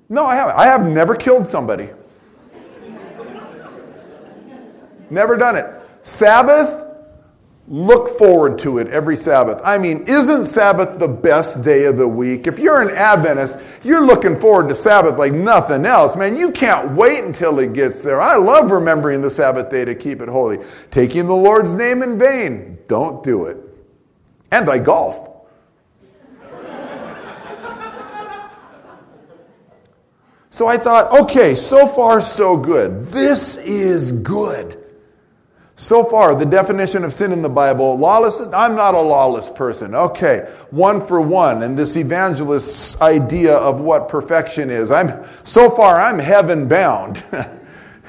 No, 0.08 0.28
I 0.28 0.36
haven't. 0.36 0.56
I 0.56 0.68
have 0.68 0.86
never 0.86 1.16
killed 1.16 1.48
somebody. 1.48 1.90
never 5.10 5.38
done 5.38 5.56
it. 5.56 5.66
Sabbath, 6.04 6.85
Look 7.68 8.10
forward 8.10 8.60
to 8.60 8.78
it 8.78 8.88
every 8.90 9.18
Sabbath. 9.18 9.60
I 9.64 9.80
mean, 9.80 10.04
isn't 10.06 10.46
Sabbath 10.46 11.00
the 11.00 11.08
best 11.08 11.64
day 11.64 11.86
of 11.86 11.98
the 11.98 12.08
week? 12.08 12.46
If 12.46 12.60
you're 12.60 12.80
an 12.80 12.96
Adventist, 12.96 13.58
you're 13.84 14.06
looking 14.06 14.36
forward 14.36 14.70
to 14.70 14.76
Sabbath 14.76 15.18
like 15.18 15.34
nothing 15.34 15.84
else. 15.84 16.16
Man, 16.16 16.36
you 16.36 16.52
can't 16.52 16.92
wait 16.92 17.24
until 17.24 17.58
it 17.58 17.74
gets 17.74 18.04
there. 18.04 18.22
I 18.22 18.36
love 18.36 18.70
remembering 18.70 19.22
the 19.22 19.32
Sabbath 19.32 19.72
day 19.72 19.84
to 19.84 19.96
keep 19.96 20.22
it 20.22 20.30
holy. 20.30 20.60
Taking 20.92 21.26
the 21.26 21.34
Lord's 21.34 21.74
name 21.74 22.04
in 22.04 22.20
vain, 22.20 22.78
don't 22.88 23.24
do 23.24 23.46
it. 23.46 23.58
And 24.52 24.70
I 24.70 24.78
golf. 24.78 25.28
so 30.52 30.68
I 30.68 30.78
thought, 30.78 31.24
okay, 31.24 31.56
so 31.56 31.88
far 31.88 32.22
so 32.22 32.58
good. 32.58 33.06
This 33.06 33.58
is 33.58 34.12
good. 34.12 34.85
So 35.78 36.06
far, 36.06 36.36
the 36.36 36.46
definition 36.46 37.04
of 37.04 37.14
sin 37.14 37.34
in 37.34 37.42
the 37.42 37.50
Bible, 37.50 37.98
lawlessness, 37.98 38.48
I'm 38.54 38.76
not 38.76 38.94
a 38.94 39.02
lawless 39.02 39.50
person. 39.50 39.94
Okay, 39.94 40.50
one 40.70 41.02
for 41.02 41.20
one, 41.20 41.64
and 41.64 41.78
this 41.78 41.98
evangelist's 41.98 43.00
idea 43.02 43.56
of 43.58 43.82
what 43.82 44.08
perfection 44.08 44.70
is. 44.70 44.90
I'm, 44.90 45.26
so 45.44 45.70
far, 45.70 46.00
I'm 46.00 46.18
heaven 46.18 46.70
bound. 46.70 47.22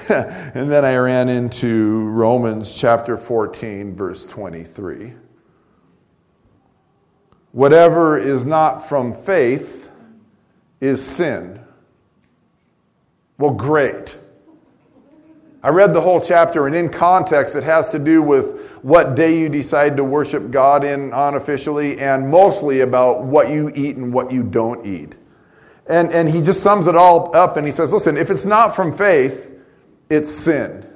and 0.08 0.70
then 0.70 0.85
I 0.85 0.96
ran 0.96 1.28
into 1.28 2.08
Romans 2.11 2.73
chapter 2.73 3.16
14, 3.16 3.96
verse 3.96 4.25
23. 4.26 5.14
Whatever 7.50 8.16
is 8.16 8.46
not 8.46 8.87
from 8.88 9.12
faith 9.12 9.90
is 10.80 11.04
sin. 11.04 11.58
Well, 13.38 13.54
great. 13.54 14.18
I 15.66 15.70
read 15.70 15.92
the 15.92 16.00
whole 16.00 16.20
chapter, 16.20 16.68
and 16.68 16.76
in 16.76 16.88
context, 16.88 17.56
it 17.56 17.64
has 17.64 17.90
to 17.90 17.99
do 17.99 18.23
with 18.23 18.70
what 18.82 19.16
day 19.16 19.37
you 19.37 19.49
decide 19.49 19.96
to 19.96 20.04
worship 20.04 20.52
God 20.52 20.85
in 20.85 21.12
unofficially, 21.12 21.99
and 21.99 22.30
mostly 22.30 22.82
about 22.82 23.25
what 23.25 23.50
you 23.50 23.73
eat 23.75 23.96
and 23.96 24.14
what 24.14 24.30
you 24.30 24.44
don't 24.44 24.87
eat. 24.87 25.16
And, 25.88 26.12
and 26.12 26.30
he 26.30 26.40
just 26.40 26.62
sums 26.62 26.87
it 26.87 26.94
all 26.94 27.35
up, 27.35 27.56
and 27.56 27.66
he 27.66 27.73
says, 27.73 27.92
Listen, 27.92 28.16
if 28.16 28.30
it's 28.30 28.44
not 28.44 28.76
from 28.76 28.96
faith, 28.96 29.50
it's 30.08 30.30
sin. 30.30 30.88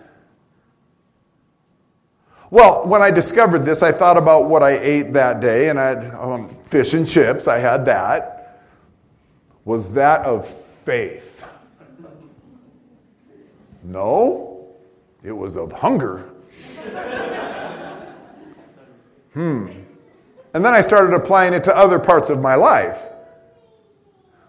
Well, 2.51 2.87
when 2.87 3.03
I 3.03 3.11
discovered 3.11 3.67
this, 3.67 3.83
I 3.83 3.91
thought 3.91 4.17
about 4.17 4.49
what 4.49 4.63
I 4.63 4.79
ate 4.79 5.15
that 5.15 5.41
day, 5.41 5.69
and 5.69 5.81
I 5.81 5.89
had 5.89 6.15
um, 6.15 6.57
fish 6.63 6.95
and 6.95 7.09
chips. 7.09 7.49
I 7.49 7.59
had 7.59 7.87
that. 7.87 8.63
Was 9.65 9.95
that 9.95 10.21
of 10.25 10.49
faith? 10.85 11.45
No. 13.83 14.50
It 15.23 15.33
was 15.33 15.57
of 15.57 15.73
hunger. 15.73 16.31
hmm. 19.35 19.69
And 20.53 20.65
then 20.65 20.75
I 20.75 20.81
started 20.81 21.15
applying 21.15 21.53
it 21.53 21.65
to 21.65 21.77
other 21.77 21.99
parts 21.99 22.31
of 22.31 22.41
my 22.41 22.55
life. 22.55 23.07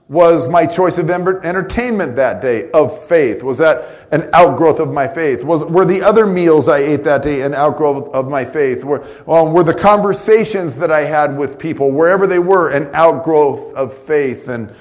Was 0.07 0.49
my 0.49 0.65
choice 0.65 0.97
of 0.97 1.09
entertainment 1.09 2.17
that 2.17 2.41
day 2.41 2.69
of 2.71 3.07
faith? 3.07 3.43
Was 3.43 3.59
that 3.59 4.09
an 4.11 4.29
outgrowth 4.33 4.79
of 4.79 4.91
my 4.91 5.07
faith? 5.07 5.45
Was, 5.45 5.63
were 5.63 5.85
the 5.85 6.01
other 6.01 6.25
meals 6.25 6.67
I 6.67 6.79
ate 6.79 7.05
that 7.05 7.23
day 7.23 7.43
an 7.43 7.53
outgrowth 7.53 8.09
of 8.13 8.27
my 8.27 8.43
faith? 8.43 8.83
Were, 8.83 9.05
um, 9.25 9.53
were 9.53 9.63
the 9.63 9.73
conversations 9.73 10.75
that 10.79 10.91
I 10.91 11.03
had 11.03 11.37
with 11.37 11.57
people, 11.57 11.91
wherever 11.91 12.27
they 12.27 12.39
were, 12.39 12.71
an 12.71 12.89
outgrowth 12.93 13.73
of 13.73 13.93
faith? 13.93 14.49
And 14.49 14.73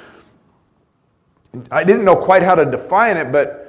I 1.70 1.85
didn't 1.85 2.04
know 2.04 2.16
quite 2.16 2.42
how 2.42 2.56
to 2.56 2.64
define 2.64 3.16
it, 3.16 3.30
but 3.30 3.59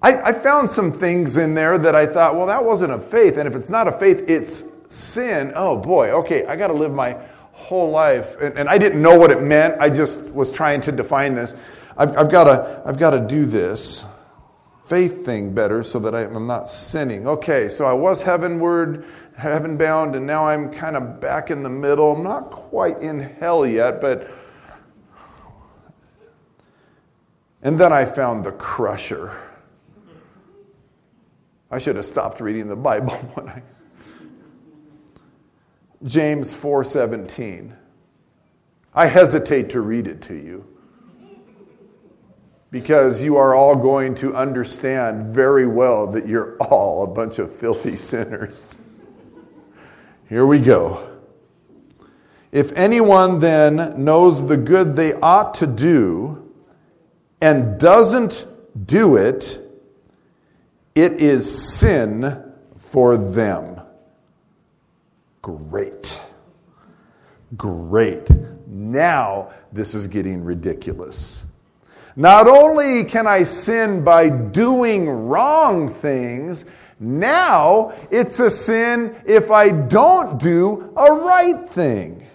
I, 0.00 0.30
I 0.30 0.32
found 0.32 0.70
some 0.70 0.92
things 0.92 1.36
in 1.36 1.54
there 1.54 1.76
that 1.78 1.94
I 1.94 2.06
thought, 2.06 2.36
well, 2.36 2.46
that 2.46 2.64
wasn't 2.64 2.92
a 2.92 2.98
faith. 2.98 3.36
And 3.36 3.48
if 3.48 3.54
it's 3.54 3.68
not 3.68 3.88
a 3.88 3.92
faith, 3.92 4.24
it's 4.28 4.64
sin. 4.88 5.52
Oh 5.54 5.76
boy, 5.76 6.10
okay, 6.10 6.46
I 6.46 6.56
got 6.56 6.68
to 6.68 6.74
live 6.74 6.92
my 6.92 7.16
whole 7.52 7.90
life. 7.90 8.36
And, 8.40 8.56
and, 8.56 8.68
I 8.68 8.78
didn't 8.78 9.02
know 9.02 9.18
what 9.18 9.32
it 9.32 9.42
meant. 9.42 9.80
I 9.80 9.90
just 9.90 10.22
was 10.22 10.50
trying 10.50 10.80
to 10.82 10.92
define 10.92 11.34
this. 11.34 11.56
I've, 11.96 12.16
I've 12.16 12.30
got 12.30 12.44
to, 12.44 13.26
do 13.28 13.44
this 13.44 14.06
faith 14.84 15.26
thing 15.26 15.52
better 15.52 15.82
so 15.82 15.98
that 15.98 16.14
I, 16.14 16.22
I'm 16.22 16.46
not 16.46 16.68
sinning. 16.68 17.26
Okay, 17.26 17.68
so 17.68 17.84
I 17.84 17.92
was 17.92 18.22
heavenward, 18.22 19.04
heaven 19.36 19.76
bound, 19.76 20.14
and 20.14 20.24
now 20.26 20.46
I'm 20.46 20.72
kind 20.72 20.96
of 20.96 21.20
back 21.20 21.50
in 21.50 21.64
the 21.64 21.68
middle. 21.68 22.12
I'm 22.12 22.22
not 22.22 22.50
quite 22.50 23.00
in 23.00 23.20
hell 23.20 23.66
yet, 23.66 24.00
but. 24.00 24.30
And 27.60 27.78
then 27.78 27.92
I 27.92 28.04
found 28.04 28.44
the 28.44 28.52
crusher. 28.52 29.36
I 31.70 31.78
should 31.78 31.96
have 31.96 32.06
stopped 32.06 32.40
reading 32.40 32.68
the 32.68 32.76
Bible 32.76 33.12
when 33.34 33.48
I. 33.48 33.62
James 36.04 36.54
4:17. 36.56 37.74
I 38.94 39.06
hesitate 39.06 39.70
to 39.70 39.80
read 39.80 40.06
it 40.06 40.22
to 40.22 40.34
you 40.34 40.66
because 42.70 43.22
you 43.22 43.36
are 43.36 43.54
all 43.54 43.76
going 43.76 44.14
to 44.16 44.34
understand 44.34 45.34
very 45.34 45.66
well 45.66 46.06
that 46.08 46.26
you're 46.26 46.56
all 46.56 47.04
a 47.04 47.06
bunch 47.06 47.38
of 47.38 47.54
filthy 47.54 47.96
sinners. 47.96 48.76
Here 50.28 50.44
we 50.44 50.58
go. 50.58 51.18
If 52.50 52.72
anyone 52.72 53.40
then 53.40 54.04
knows 54.04 54.46
the 54.46 54.56
good 54.56 54.96
they 54.96 55.12
ought 55.14 55.54
to 55.54 55.66
do 55.66 56.52
and 57.40 57.78
doesn't 57.78 58.46
do 58.86 59.16
it, 59.16 59.60
it 60.98 61.20
is 61.20 61.68
sin 61.76 62.52
for 62.76 63.16
them. 63.16 63.80
Great. 65.42 66.20
Great. 67.56 68.28
Now 68.66 69.50
this 69.72 69.94
is 69.94 70.08
getting 70.08 70.42
ridiculous. 70.42 71.44
Not 72.16 72.48
only 72.48 73.04
can 73.04 73.28
I 73.28 73.44
sin 73.44 74.02
by 74.02 74.28
doing 74.28 75.08
wrong 75.08 75.88
things, 75.88 76.64
now 76.98 77.92
it's 78.10 78.40
a 78.40 78.50
sin 78.50 79.14
if 79.24 79.52
I 79.52 79.70
don't 79.70 80.40
do 80.40 80.92
a 80.96 81.12
right 81.12 81.68
thing. 81.70 82.26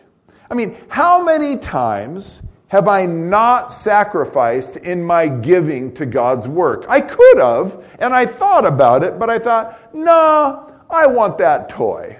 I 0.50 0.54
mean, 0.54 0.78
how 0.88 1.22
many 1.22 1.58
times 1.58 2.42
have 2.74 2.88
I 2.88 3.06
not 3.06 3.72
sacrificed 3.72 4.78
in 4.78 5.04
my 5.04 5.28
giving 5.28 5.94
to 5.94 6.08
God's 6.08 6.48
work? 6.48 6.86
I 6.90 7.02
could 7.02 7.38
have, 7.38 7.86
and 8.00 8.16
I 8.16 8.26
thought 8.26 8.66
about 8.66 9.04
it, 9.04 9.20
but 9.20 9.30
I 9.30 9.38
thought, 9.38 9.94
nah, 9.94 10.72
I 10.90 11.06
want 11.06 11.38
that 11.38 11.70
toy. 11.70 12.20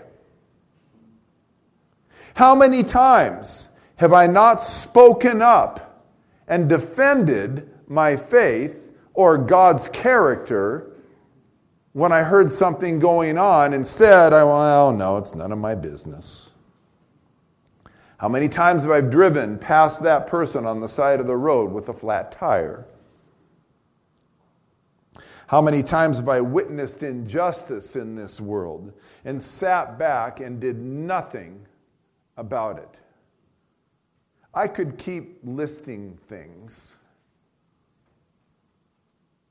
How 2.36 2.54
many 2.54 2.84
times 2.84 3.72
have 3.96 4.14
I 4.14 4.28
not 4.28 4.62
spoken 4.62 5.42
up 5.42 6.06
and 6.48 6.70
defended 6.70 7.72
my 7.88 8.16
faith 8.16 8.92
or 9.16 9.40
God's 9.40 9.88
character 9.88 10.92
when 11.94 12.12
I 12.12 12.22
heard 12.22 12.52
something 12.52 13.00
going 13.00 13.40
on. 13.40 13.74
Instead, 13.74 14.34
I 14.34 14.44
went, 14.44 14.54
well, 14.54 14.92
no, 14.92 15.18
it's 15.18 15.34
none 15.34 15.52
of 15.52 15.58
my 15.58 15.74
business. 15.74 16.53
How 18.24 18.30
many 18.30 18.48
times 18.48 18.84
have 18.84 18.92
I 18.92 19.02
driven 19.02 19.60
past 19.60 20.02
that 20.04 20.28
person 20.28 20.66
on 20.66 20.80
the 20.80 20.88
side 20.88 21.20
of 21.20 21.28
the 21.28 21.36
road 21.36 21.74
with 21.74 21.90
a 21.90 21.94
flat 21.94 22.32
tire? 22.32 22.86
How 25.48 25.62
many 25.62 25.84
times 25.84 26.20
have 26.20 26.30
I 26.30 26.40
witnessed 26.40 27.04
injustice 27.04 27.98
in 27.98 28.16
this 28.16 28.40
world 28.40 28.94
and 29.26 29.42
sat 29.42 30.00
back 30.00 30.40
and 30.40 30.62
did 30.62 30.78
nothing 30.80 31.66
about 32.38 32.78
it? 32.78 32.96
I 34.54 34.70
could 34.70 34.98
keep 34.98 35.40
listing 35.44 36.16
things. 36.16 36.96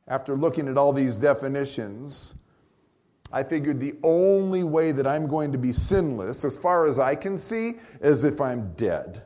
After 0.09 0.35
looking 0.35 0.67
at 0.67 0.79
all 0.79 0.95
these 0.95 1.19
definitions, 1.19 2.37
I 3.33 3.43
figured 3.43 3.81
the 3.81 3.95
only 4.03 4.63
way 4.63 4.93
that 4.93 5.07
I'm 5.07 5.27
going 5.27 5.53
to 5.53 5.59
be 5.59 5.73
sinless, 5.73 6.45
as 6.45 6.57
far 6.57 6.87
as 6.87 6.99
I 6.99 7.15
can 7.15 7.39
see, 7.39 7.75
is 8.01 8.25
if 8.25 8.41
I'm 8.41 8.73
dead. 8.75 9.23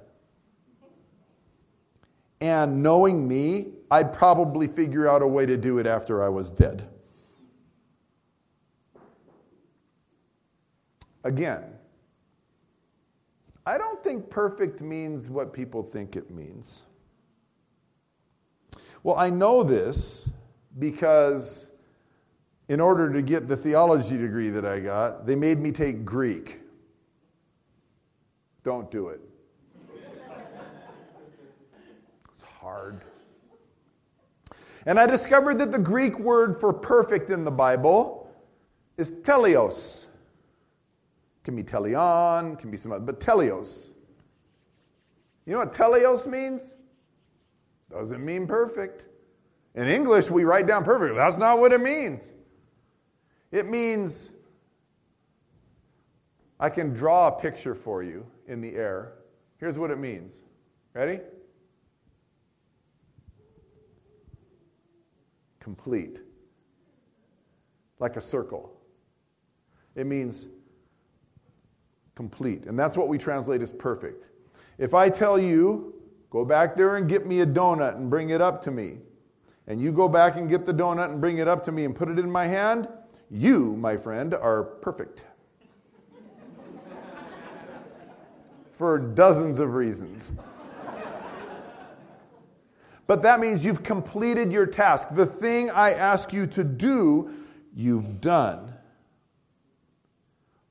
And 2.40 2.82
knowing 2.82 3.26
me, 3.26 3.72
I'd 3.90 4.12
probably 4.12 4.68
figure 4.68 5.08
out 5.08 5.22
a 5.22 5.26
way 5.26 5.46
to 5.46 5.56
do 5.56 5.78
it 5.78 5.86
after 5.86 6.22
I 6.22 6.28
was 6.28 6.52
dead. 6.52 6.88
Again, 11.24 11.64
I 13.64 13.78
don't 13.78 14.02
think 14.04 14.30
perfect 14.30 14.80
means 14.80 15.28
what 15.28 15.52
people 15.52 15.82
think 15.82 16.14
it 16.14 16.30
means. 16.30 16.84
Well, 19.02 19.16
I 19.16 19.30
know 19.30 19.64
this 19.64 20.28
because 20.78 21.72
in 22.68 22.80
order 22.80 23.12
to 23.12 23.22
get 23.22 23.46
the 23.46 23.56
theology 23.56 24.18
degree 24.18 24.50
that 24.50 24.64
I 24.64 24.80
got, 24.80 25.26
they 25.26 25.36
made 25.36 25.58
me 25.58 25.70
take 25.70 26.04
Greek. 26.04 26.60
Don't 28.64 28.90
do 28.90 29.08
it. 29.08 29.20
It's 32.32 32.42
hard. 32.42 33.02
And 34.84 34.98
I 34.98 35.06
discovered 35.06 35.58
that 35.58 35.72
the 35.72 35.78
Greek 35.78 36.18
word 36.18 36.60
for 36.60 36.72
perfect 36.72 37.30
in 37.30 37.44
the 37.44 37.50
Bible 37.50 38.30
is 38.96 39.10
teleos. 39.10 40.06
Can 41.44 41.54
be 41.54 41.62
teleon, 41.62 42.58
can 42.58 42.70
be 42.70 42.76
some 42.76 42.92
other, 42.92 43.04
but 43.04 43.20
teleos. 43.20 43.90
You 45.44 45.52
know 45.52 45.60
what 45.60 45.72
teleos 45.72 46.26
means? 46.26 46.74
Doesn't 47.90 48.24
mean 48.24 48.46
perfect. 48.46 49.04
In 49.76 49.86
English, 49.86 50.30
we 50.30 50.44
write 50.44 50.66
down 50.66 50.84
perfect. 50.84 51.14
That's 51.14 51.38
not 51.38 51.60
what 51.60 51.72
it 51.72 51.80
means. 51.80 52.32
It 53.56 53.70
means 53.70 54.34
I 56.60 56.68
can 56.68 56.92
draw 56.92 57.28
a 57.28 57.32
picture 57.32 57.74
for 57.74 58.02
you 58.02 58.26
in 58.46 58.60
the 58.60 58.76
air. 58.76 59.14
Here's 59.56 59.78
what 59.78 59.90
it 59.90 59.96
means. 59.96 60.42
Ready? 60.92 61.20
Complete. 65.58 66.18
Like 67.98 68.16
a 68.16 68.20
circle. 68.20 68.78
It 69.94 70.06
means 70.06 70.48
complete. 72.14 72.66
And 72.66 72.78
that's 72.78 72.94
what 72.94 73.08
we 73.08 73.16
translate 73.16 73.62
as 73.62 73.72
perfect. 73.72 74.26
If 74.76 74.92
I 74.92 75.08
tell 75.08 75.38
you, 75.38 75.94
go 76.28 76.44
back 76.44 76.76
there 76.76 76.96
and 76.96 77.08
get 77.08 77.24
me 77.24 77.40
a 77.40 77.46
donut 77.46 77.96
and 77.96 78.10
bring 78.10 78.28
it 78.28 78.42
up 78.42 78.62
to 78.64 78.70
me, 78.70 78.98
and 79.66 79.80
you 79.80 79.92
go 79.92 80.10
back 80.10 80.36
and 80.36 80.46
get 80.46 80.66
the 80.66 80.74
donut 80.74 81.06
and 81.06 81.22
bring 81.22 81.38
it 81.38 81.48
up 81.48 81.64
to 81.64 81.72
me 81.72 81.86
and 81.86 81.96
put 81.96 82.10
it 82.10 82.18
in 82.18 82.30
my 82.30 82.44
hand, 82.44 82.86
you, 83.30 83.76
my 83.76 83.96
friend, 83.96 84.34
are 84.34 84.62
perfect. 84.62 85.24
For 88.72 88.98
dozens 88.98 89.58
of 89.58 89.74
reasons. 89.74 90.32
But 93.06 93.22
that 93.22 93.40
means 93.40 93.64
you've 93.64 93.82
completed 93.82 94.52
your 94.52 94.66
task. 94.66 95.08
The 95.12 95.26
thing 95.26 95.70
I 95.70 95.92
ask 95.92 96.32
you 96.32 96.46
to 96.48 96.64
do, 96.64 97.30
you've 97.74 98.20
done. 98.20 98.72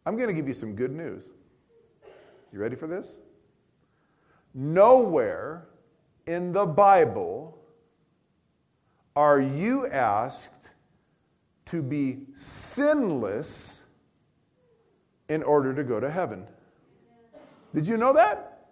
I'm 0.06 0.18
going 0.18 0.28
to 0.28 0.34
give 0.34 0.48
you 0.48 0.54
some 0.54 0.76
good 0.76 0.92
news. 0.92 1.32
You 2.52 2.60
ready 2.60 2.76
for 2.76 2.88
this? 2.88 3.20
Nowhere 4.54 5.68
in 6.28 6.52
the 6.52 6.66
Bible 6.66 7.58
are 9.16 9.40
you 9.40 9.88
asked 9.88 10.50
to 11.68 11.82
be 11.82 12.20
sinless 12.36 13.84
in 15.30 15.44
order 15.44 15.74
to 15.74 15.84
go 15.84 16.00
to 16.00 16.10
heaven. 16.10 16.46
Did 17.74 17.88
you 17.88 17.98
know 17.98 18.14
that? 18.14 18.68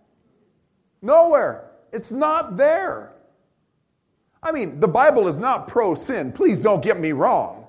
Nowhere. 1.01 1.71
It's 1.91 2.11
not 2.11 2.55
there. 2.57 3.13
I 4.41 4.51
mean, 4.51 4.79
the 4.79 4.87
Bible 4.87 5.27
is 5.27 5.37
not 5.37 5.67
pro 5.67 5.95
sin. 5.95 6.31
Please 6.31 6.59
don't 6.59 6.83
get 6.83 6.99
me 6.99 7.11
wrong. 7.11 7.67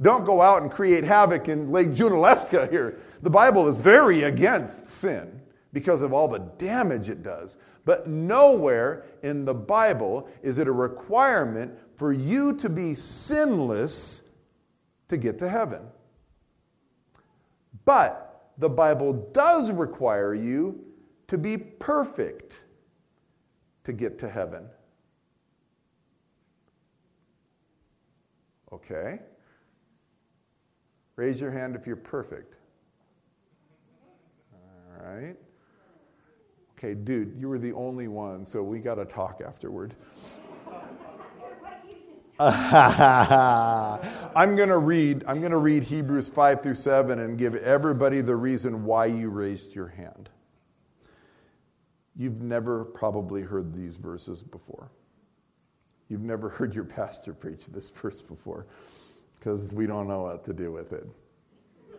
Don't 0.00 0.24
go 0.24 0.42
out 0.42 0.62
and 0.62 0.70
create 0.70 1.04
havoc 1.04 1.48
in 1.48 1.72
Lake 1.72 1.88
Junaluska 1.88 2.70
here. 2.70 3.00
The 3.22 3.30
Bible 3.30 3.66
is 3.68 3.80
very 3.80 4.24
against 4.24 4.86
sin 4.86 5.40
because 5.72 6.02
of 6.02 6.12
all 6.12 6.28
the 6.28 6.40
damage 6.58 7.08
it 7.08 7.22
does. 7.22 7.56
But 7.84 8.08
nowhere 8.08 9.04
in 9.22 9.44
the 9.44 9.54
Bible 9.54 10.28
is 10.42 10.58
it 10.58 10.68
a 10.68 10.72
requirement 10.72 11.72
for 11.94 12.12
you 12.12 12.54
to 12.54 12.68
be 12.68 12.94
sinless 12.94 14.22
to 15.08 15.16
get 15.16 15.38
to 15.38 15.48
heaven. 15.48 15.82
But 17.84 18.52
the 18.58 18.68
Bible 18.68 19.12
does 19.32 19.70
require 19.70 20.34
you 20.34 20.84
to 21.28 21.38
be 21.38 21.56
perfect 21.56 22.60
to 23.84 23.92
get 23.92 24.18
to 24.20 24.28
heaven. 24.28 24.66
Okay. 28.72 29.20
Raise 31.16 31.40
your 31.40 31.50
hand 31.50 31.76
if 31.76 31.86
you're 31.86 31.96
perfect. 31.96 32.54
All 34.52 35.06
right. 35.06 35.36
Okay, 36.76 36.94
dude, 36.94 37.34
you 37.38 37.48
were 37.48 37.58
the 37.58 37.72
only 37.72 38.06
one, 38.06 38.44
so 38.44 38.62
we 38.62 38.80
got 38.80 38.96
to 38.96 39.06
talk 39.06 39.40
afterward. 39.40 39.94
I'm 44.36 44.56
going 44.56 44.68
to 44.68 44.76
read 44.76 45.24
I'm 45.26 45.40
going 45.40 45.52
to 45.52 45.58
read 45.58 45.84
Hebrews 45.84 46.28
5 46.28 46.62
through 46.62 46.74
7 46.74 47.18
and 47.18 47.38
give 47.38 47.54
everybody 47.54 48.20
the 48.20 48.36
reason 48.36 48.84
why 48.84 49.06
you 49.06 49.30
raised 49.30 49.74
your 49.74 49.88
hand. 49.88 50.28
You've 52.14 52.42
never 52.42 52.84
probably 52.84 53.40
heard 53.40 53.74
these 53.74 53.96
verses 53.96 54.42
before. 54.42 54.90
You've 56.08 56.22
never 56.22 56.48
heard 56.50 56.74
your 56.74 56.84
pastor 56.84 57.32
preach 57.32 57.66
this 57.66 57.88
verse 57.90 58.20
before 58.20 58.66
because 59.38 59.72
we 59.72 59.86
don't 59.86 60.06
know 60.06 60.22
what 60.22 60.44
to 60.44 60.52
do 60.52 60.70
with 60.70 60.92
it. 60.92 61.06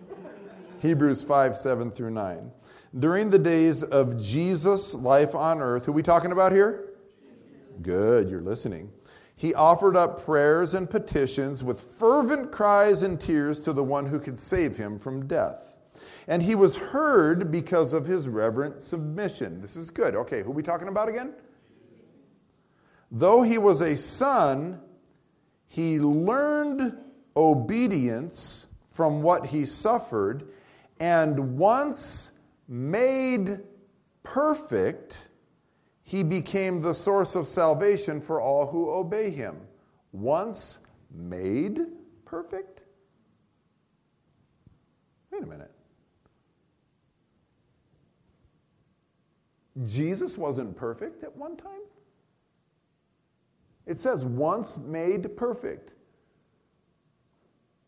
Hebrews 0.82 1.24
5 1.24 1.58
7 1.58 1.90
through 1.90 2.12
9. 2.12 2.52
During 3.00 3.32
the 3.32 3.40
days 3.40 3.82
of 3.82 4.22
Jesus' 4.22 4.94
life 4.94 5.34
on 5.34 5.62
earth, 5.62 5.86
who 5.86 5.92
are 5.92 5.96
we 5.96 6.04
talking 6.04 6.32
about 6.32 6.52
here? 6.52 6.94
Good, 7.82 8.30
you're 8.30 8.42
listening. 8.42 8.92
He 9.40 9.54
offered 9.54 9.96
up 9.96 10.26
prayers 10.26 10.74
and 10.74 10.90
petitions 10.90 11.64
with 11.64 11.80
fervent 11.80 12.52
cries 12.52 13.04
and 13.04 13.22
tears 13.22 13.60
to 13.62 13.72
the 13.72 13.84
one 13.84 14.08
who 14.08 14.20
could 14.20 14.40
save 14.40 14.78
him 14.78 14.98
from 14.98 15.28
death. 15.28 15.76
And 16.28 16.42
he 16.42 16.56
was 16.56 16.76
heard 16.76 17.52
because 17.52 17.94
of 17.94 18.08
his 18.08 18.28
reverent 18.28 18.82
submission. 18.82 19.62
This 19.62 19.76
is 19.76 19.92
good. 19.92 20.16
Okay, 20.16 20.42
who 20.42 20.50
are 20.50 20.54
we 20.54 20.64
talking 20.64 20.88
about 20.88 21.08
again? 21.08 21.34
Though 23.12 23.44
he 23.44 23.60
was 23.60 23.82
a 23.82 23.96
son, 23.96 24.82
he 25.68 26.00
learned 26.00 26.98
obedience 27.38 28.66
from 28.90 29.22
what 29.22 29.46
he 29.46 29.68
suffered, 29.68 30.48
and 31.00 31.58
once 31.58 32.32
made 32.68 33.60
perfect, 34.24 35.27
he 36.08 36.24
became 36.24 36.82
the 36.82 36.94
source 36.94 37.36
of 37.36 37.46
salvation 37.50 38.22
for 38.22 38.40
all 38.40 38.66
who 38.66 38.90
obey 38.90 39.30
him. 39.30 39.58
Once 40.14 40.80
made 41.14 41.82
perfect? 42.24 42.80
Wait 45.32 45.44
a 45.44 45.46
minute. 45.46 45.70
Jesus 49.86 50.38
wasn't 50.38 50.78
perfect 50.78 51.26
at 51.26 51.36
one 51.36 51.58
time? 51.58 51.82
It 53.86 54.00
says 54.00 54.24
once 54.24 54.78
made 54.78 55.36
perfect. 55.36 55.92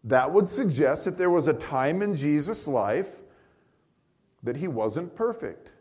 That 0.03 0.29
would 0.29 0.49
suggest 0.49 1.05
that 1.05 1.17
there 1.17 1.29
was 1.29 1.47
a 1.47 1.53
time 1.53 2.01
in 2.01 2.13
Jesus' 2.13 2.67
life 2.67 3.21
that 4.43 4.57
he 4.57 4.67
wasn't 4.67 5.15
perfect. 5.15 5.71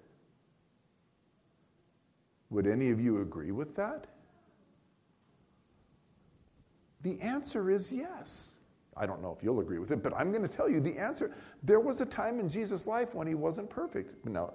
Would 2.51 2.67
any 2.67 2.91
of 2.91 3.01
you 3.01 3.21
agree 3.21 3.51
with 3.51 3.77
that? 3.77 4.07
The 7.03 7.21
answer 7.21 7.71
is 7.71 7.93
yes. 7.93 8.53
I 8.97 9.07
don't 9.07 9.23
know 9.23 9.35
if 9.37 9.43
you'll 9.43 9.61
agree 9.61 9.79
with 9.79 9.93
it, 9.93 10.03
but 10.03 10.13
I'm 10.15 10.33
going 10.33 10.47
to 10.47 10.49
tell 10.49 10.69
you 10.69 10.81
the 10.81 10.99
answer. 10.99 11.33
There 11.63 11.79
was 11.79 12.01
a 12.01 12.07
time 12.07 12.41
in 12.41 12.49
Jesus' 12.49 12.87
life 12.87 13.15
when 13.15 13.27
he 13.27 13.35
wasn't 13.35 13.71
perfect. 13.71 14.27
Now, 14.27 14.55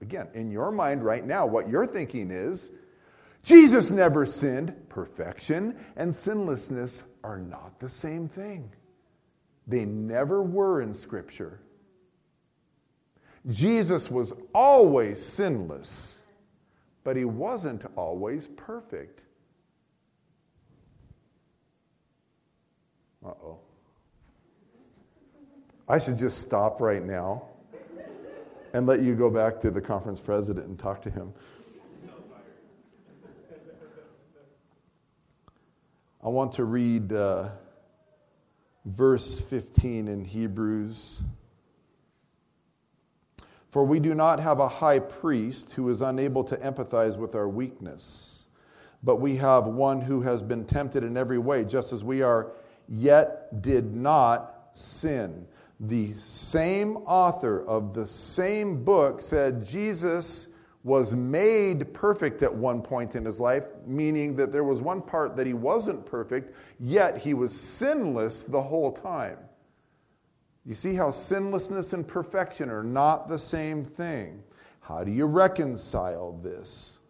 again, 0.00 0.28
in 0.34 0.50
your 0.50 0.70
mind 0.70 1.02
right 1.02 1.26
now, 1.26 1.46
what 1.46 1.68
you're 1.68 1.86
thinking 1.86 2.30
is 2.30 2.70
Jesus 3.42 3.90
never 3.90 4.24
sinned. 4.24 4.74
Perfection 4.88 5.76
and 5.96 6.14
sinlessness 6.14 7.02
are 7.24 7.38
not 7.38 7.80
the 7.80 7.88
same 7.88 8.28
thing, 8.28 8.70
they 9.66 9.84
never 9.84 10.42
were 10.42 10.82
in 10.82 10.94
Scripture. 10.94 11.60
Jesus 13.48 14.08
was 14.08 14.32
always 14.54 15.24
sinless 15.24 16.21
but 17.04 17.16
he 17.16 17.24
wasn't 17.24 17.84
always 17.96 18.48
perfect. 18.48 19.20
Uh 23.24 23.28
oh. 23.28 23.58
I 25.88 25.98
should 25.98 26.16
just 26.16 26.40
stop 26.40 26.80
right 26.80 27.04
now 27.04 27.44
and 28.72 28.86
let 28.86 29.00
you 29.00 29.14
go 29.14 29.30
back 29.30 29.60
to 29.60 29.70
the 29.70 29.80
conference 29.80 30.20
president 30.20 30.66
and 30.66 30.78
talk 30.78 31.02
to 31.02 31.10
him. 31.10 31.32
I 36.24 36.28
want 36.28 36.52
to 36.52 36.64
read 36.64 37.12
uh, 37.12 37.48
verse 38.84 39.40
15 39.40 40.06
in 40.06 40.24
Hebrews. 40.24 41.20
For 43.72 43.84
we 43.84 44.00
do 44.00 44.14
not 44.14 44.38
have 44.38 44.60
a 44.60 44.68
high 44.68 44.98
priest 44.98 45.72
who 45.72 45.88
is 45.88 46.02
unable 46.02 46.44
to 46.44 46.58
empathize 46.58 47.16
with 47.16 47.34
our 47.34 47.48
weakness, 47.48 48.48
but 49.02 49.16
we 49.16 49.36
have 49.36 49.66
one 49.66 50.02
who 50.02 50.20
has 50.20 50.42
been 50.42 50.66
tempted 50.66 51.02
in 51.02 51.16
every 51.16 51.38
way, 51.38 51.64
just 51.64 51.90
as 51.90 52.04
we 52.04 52.20
are, 52.20 52.52
yet 52.86 53.62
did 53.62 53.96
not 53.96 54.68
sin. 54.74 55.46
The 55.80 56.12
same 56.22 56.98
author 56.98 57.66
of 57.66 57.94
the 57.94 58.06
same 58.06 58.84
book 58.84 59.22
said 59.22 59.66
Jesus 59.66 60.48
was 60.84 61.14
made 61.14 61.94
perfect 61.94 62.42
at 62.42 62.54
one 62.54 62.82
point 62.82 63.14
in 63.14 63.24
his 63.24 63.40
life, 63.40 63.64
meaning 63.86 64.36
that 64.36 64.52
there 64.52 64.64
was 64.64 64.82
one 64.82 65.00
part 65.00 65.34
that 65.36 65.46
he 65.46 65.54
wasn't 65.54 66.04
perfect, 66.04 66.54
yet 66.78 67.16
he 67.16 67.32
was 67.32 67.58
sinless 67.58 68.42
the 68.42 68.60
whole 68.60 68.92
time. 68.92 69.38
You 70.64 70.74
see 70.74 70.94
how 70.94 71.10
sinlessness 71.10 71.92
and 71.92 72.06
perfection 72.06 72.70
are 72.70 72.84
not 72.84 73.28
the 73.28 73.38
same 73.38 73.84
thing. 73.84 74.42
How 74.80 75.02
do 75.02 75.10
you 75.10 75.26
reconcile 75.26 76.32
this? 76.42 77.00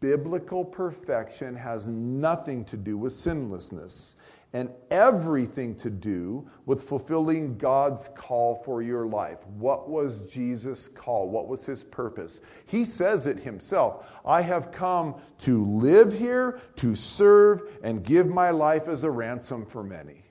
Biblical 0.00 0.64
perfection 0.64 1.54
has 1.54 1.88
nothing 1.88 2.64
to 2.66 2.76
do 2.76 2.96
with 2.96 3.12
sinlessness 3.12 4.16
and 4.54 4.70
everything 4.90 5.74
to 5.74 5.90
do 5.90 6.48
with 6.64 6.84
fulfilling 6.84 7.58
God's 7.58 8.08
call 8.14 8.62
for 8.62 8.82
your 8.82 9.04
life. 9.04 9.44
What 9.58 9.90
was 9.90 10.22
Jesus' 10.22 10.88
call? 10.88 11.28
What 11.28 11.48
was 11.48 11.66
his 11.66 11.82
purpose? 11.82 12.40
He 12.64 12.84
says 12.84 13.26
it 13.26 13.40
himself 13.40 14.06
I 14.24 14.42
have 14.42 14.70
come 14.70 15.16
to 15.40 15.64
live 15.64 16.12
here, 16.12 16.60
to 16.76 16.94
serve, 16.94 17.62
and 17.82 18.04
give 18.04 18.28
my 18.28 18.50
life 18.50 18.86
as 18.86 19.02
a 19.02 19.10
ransom 19.10 19.66
for 19.66 19.82
many. 19.82 20.23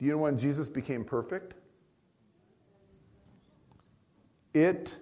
Do 0.00 0.06
you 0.06 0.12
know 0.12 0.18
when 0.18 0.38
Jesus 0.38 0.68
became 0.68 1.04
perfect? 1.04 1.52
It 4.54 4.96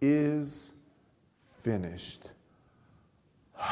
is 0.00 0.72
finished. 1.62 2.22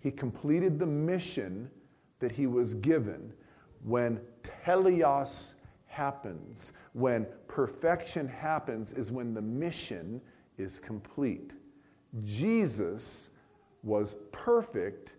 he 0.00 0.10
completed 0.10 0.78
the 0.78 0.86
mission 0.86 1.70
that 2.18 2.32
he 2.32 2.46
was 2.46 2.72
given 2.72 3.30
when 3.84 4.18
teleos 4.64 5.54
happens, 5.86 6.72
when 6.94 7.26
perfection 7.46 8.26
happens, 8.26 8.94
is 8.94 9.12
when 9.12 9.34
the 9.34 9.42
mission 9.42 10.22
is 10.56 10.80
complete. 10.80 11.50
Jesus 12.24 13.28
was 13.82 14.16
perfect 14.32 15.12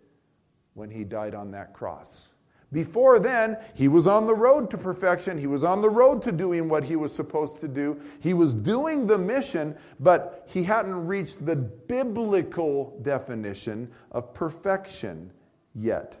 when 0.74 0.90
he 0.90 1.04
died 1.04 1.34
on 1.34 1.50
that 1.52 1.72
cross. 1.72 2.34
Before 2.72 3.18
then, 3.18 3.56
he 3.74 3.88
was 3.88 4.06
on 4.06 4.26
the 4.28 4.34
road 4.34 4.70
to 4.70 4.78
perfection. 4.78 5.36
He 5.36 5.48
was 5.48 5.64
on 5.64 5.82
the 5.82 5.90
road 5.90 6.22
to 6.22 6.32
doing 6.32 6.68
what 6.68 6.84
he 6.84 6.94
was 6.94 7.12
supposed 7.12 7.58
to 7.60 7.68
do. 7.68 8.00
He 8.20 8.32
was 8.32 8.54
doing 8.54 9.08
the 9.08 9.18
mission, 9.18 9.76
but 9.98 10.46
he 10.48 10.62
hadn't 10.62 11.06
reached 11.06 11.44
the 11.44 11.56
biblical 11.56 12.96
definition 13.02 13.90
of 14.12 14.32
perfection 14.32 15.32
yet. 15.74 16.14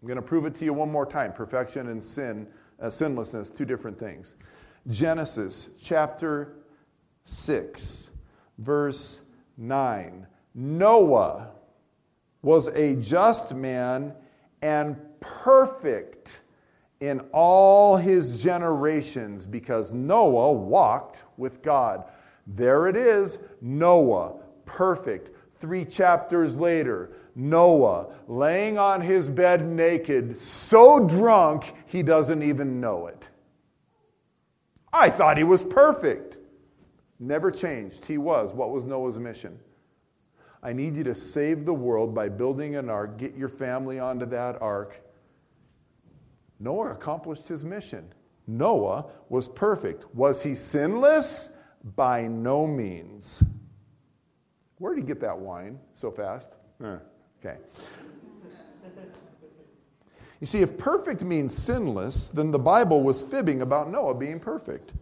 I'm 0.00 0.06
going 0.06 0.16
to 0.16 0.22
prove 0.22 0.46
it 0.46 0.54
to 0.56 0.64
you 0.64 0.72
one 0.72 0.90
more 0.90 1.06
time 1.06 1.32
perfection 1.32 1.88
and 1.88 2.02
sin, 2.02 2.46
uh, 2.80 2.88
sinlessness, 2.88 3.50
two 3.50 3.64
different 3.64 3.98
things. 3.98 4.36
Genesis 4.88 5.70
chapter 5.80 6.54
6, 7.24 8.10
verse 8.58 9.22
9. 9.56 10.26
Noah 10.54 11.50
was 12.42 12.68
a 12.68 12.96
just 12.96 13.54
man 13.54 14.12
and 14.60 14.96
perfect 15.20 16.40
in 17.00 17.20
all 17.32 17.96
his 17.96 18.42
generations 18.42 19.46
because 19.46 19.92
Noah 19.92 20.52
walked 20.52 21.22
with 21.36 21.62
God. 21.62 22.04
There 22.46 22.88
it 22.88 22.96
is 22.96 23.38
Noah, 23.60 24.34
perfect. 24.66 25.30
Three 25.56 25.84
chapters 25.84 26.58
later, 26.58 27.12
Noah 27.34 28.08
laying 28.28 28.78
on 28.78 29.00
his 29.00 29.28
bed 29.28 29.66
naked, 29.66 30.38
so 30.38 31.06
drunk 31.06 31.72
he 31.86 32.02
doesn't 32.02 32.42
even 32.42 32.80
know 32.80 33.06
it. 33.06 33.28
I 34.92 35.08
thought 35.08 35.38
he 35.38 35.44
was 35.44 35.62
perfect. 35.62 36.38
Never 37.18 37.50
changed. 37.50 38.04
He 38.04 38.18
was. 38.18 38.52
What 38.52 38.70
was 38.70 38.84
Noah's 38.84 39.18
mission? 39.18 39.58
I 40.62 40.72
need 40.72 40.96
you 40.96 41.04
to 41.04 41.14
save 41.14 41.64
the 41.66 41.74
world 41.74 42.14
by 42.14 42.28
building 42.28 42.76
an 42.76 42.88
ark. 42.88 43.18
Get 43.18 43.36
your 43.36 43.48
family 43.48 43.98
onto 43.98 44.26
that 44.26 44.62
ark. 44.62 45.00
Noah 46.60 46.92
accomplished 46.92 47.48
his 47.48 47.64
mission. 47.64 48.12
Noah 48.46 49.06
was 49.28 49.48
perfect. 49.48 50.04
Was 50.14 50.42
he 50.42 50.54
sinless? 50.54 51.50
By 51.96 52.28
no 52.28 52.66
means. 52.66 53.42
Where 54.78 54.94
did 54.94 55.00
he 55.00 55.06
get 55.06 55.20
that 55.20 55.36
wine 55.36 55.80
so 55.94 56.12
fast? 56.12 56.50
Uh, 56.82 56.98
okay. 57.40 57.56
You 60.40 60.46
see, 60.46 60.58
if 60.60 60.76
perfect 60.76 61.22
means 61.22 61.56
sinless, 61.56 62.28
then 62.28 62.50
the 62.50 62.58
Bible 62.58 63.02
was 63.02 63.22
fibbing 63.22 63.62
about 63.62 63.90
Noah 63.90 64.14
being 64.14 64.40
perfect. 64.40 64.92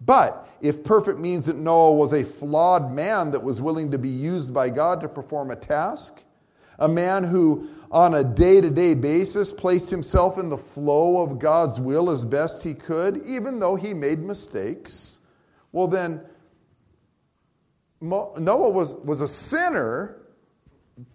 But 0.00 0.48
if 0.60 0.84
perfect 0.84 1.18
means 1.18 1.46
that 1.46 1.56
Noah 1.56 1.94
was 1.94 2.12
a 2.12 2.24
flawed 2.24 2.92
man 2.92 3.30
that 3.30 3.42
was 3.42 3.60
willing 3.60 3.90
to 3.92 3.98
be 3.98 4.08
used 4.08 4.52
by 4.52 4.70
God 4.70 5.00
to 5.00 5.08
perform 5.08 5.50
a 5.50 5.56
task, 5.56 6.22
a 6.78 6.88
man 6.88 7.24
who 7.24 7.68
on 7.90 8.14
a 8.14 8.24
day 8.24 8.60
to 8.60 8.70
day 8.70 8.94
basis 8.94 9.52
placed 9.52 9.90
himself 9.90 10.38
in 10.38 10.48
the 10.48 10.58
flow 10.58 11.22
of 11.22 11.38
God's 11.38 11.80
will 11.80 12.10
as 12.10 12.24
best 12.24 12.62
he 12.62 12.74
could, 12.74 13.22
even 13.24 13.58
though 13.58 13.76
he 13.76 13.94
made 13.94 14.18
mistakes, 14.18 15.20
well, 15.72 15.86
then 15.86 16.22
Noah 18.00 18.70
was, 18.70 18.96
was 18.96 19.20
a 19.20 19.28
sinner, 19.28 20.22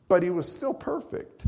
but 0.07 0.23
he 0.23 0.29
was 0.29 0.51
still 0.51 0.73
perfect. 0.73 1.45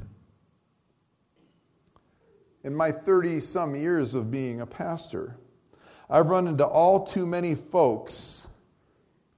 In 2.64 2.74
my 2.74 2.92
30 2.92 3.42
some 3.42 3.76
years 3.76 4.16
of 4.16 4.32
being 4.32 4.62
a 4.62 4.66
pastor, 4.66 5.38
I've 6.10 6.28
run 6.28 6.48
into 6.48 6.66
all 6.66 7.06
too 7.06 7.26
many 7.26 7.56
folks 7.56 8.48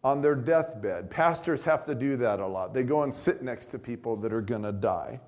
on 0.04 0.22
their 0.22 0.36
deathbed. 0.36 1.10
Pastors 1.10 1.64
have 1.64 1.86
to 1.86 1.96
do 1.96 2.18
that 2.18 2.40
a 2.40 2.46
lot. 2.46 2.74
They 2.74 2.84
go 2.84 3.04
and 3.04 3.14
sit 3.14 3.42
next 3.42 3.68
to 3.68 3.80
people 3.80 4.16
that 4.18 4.32
are 4.32 4.42
going 4.42 4.64
to 4.64 4.72
die. 4.72 5.20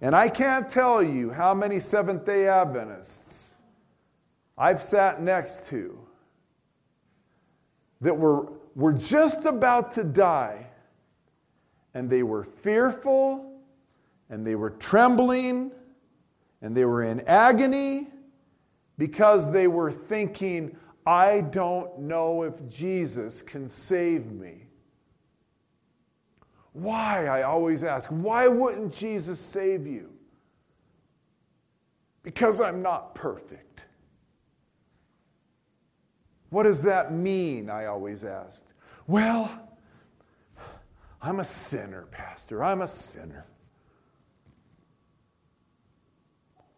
And 0.00 0.14
I 0.14 0.28
can't 0.28 0.68
tell 0.68 1.02
you 1.02 1.30
how 1.30 1.54
many 1.54 1.80
Seventh 1.80 2.24
day 2.24 2.48
Adventists 2.48 3.54
I've 4.58 4.82
sat 4.82 5.22
next 5.22 5.68
to 5.68 5.98
that 8.00 8.16
were, 8.16 8.52
were 8.74 8.92
just 8.92 9.46
about 9.46 9.92
to 9.92 10.04
die, 10.04 10.66
and 11.94 12.10
they 12.10 12.22
were 12.22 12.44
fearful, 12.44 13.60
and 14.28 14.46
they 14.46 14.54
were 14.54 14.70
trembling, 14.70 15.72
and 16.62 16.76
they 16.76 16.84
were 16.84 17.02
in 17.02 17.20
agony 17.20 18.08
because 18.98 19.50
they 19.50 19.66
were 19.66 19.90
thinking, 19.90 20.76
I 21.06 21.42
don't 21.42 22.00
know 22.00 22.42
if 22.42 22.68
Jesus 22.68 23.42
can 23.42 23.68
save 23.68 24.30
me. 24.30 24.68
Why? 26.72 27.26
I 27.26 27.42
always 27.42 27.82
ask, 27.82 28.08
why 28.08 28.48
wouldn't 28.48 28.94
Jesus 28.94 29.38
save 29.38 29.86
you? 29.86 30.10
Because 32.22 32.60
I'm 32.60 32.82
not 32.82 33.14
perfect. 33.14 33.82
What 36.50 36.64
does 36.64 36.82
that 36.82 37.12
mean? 37.12 37.68
I 37.68 37.86
always 37.86 38.24
asked. 38.24 38.62
Well, 39.06 39.50
I'm 41.20 41.40
a 41.40 41.44
sinner, 41.44 42.06
Pastor. 42.10 42.62
I'm 42.62 42.80
a 42.80 42.88
sinner. 42.88 43.46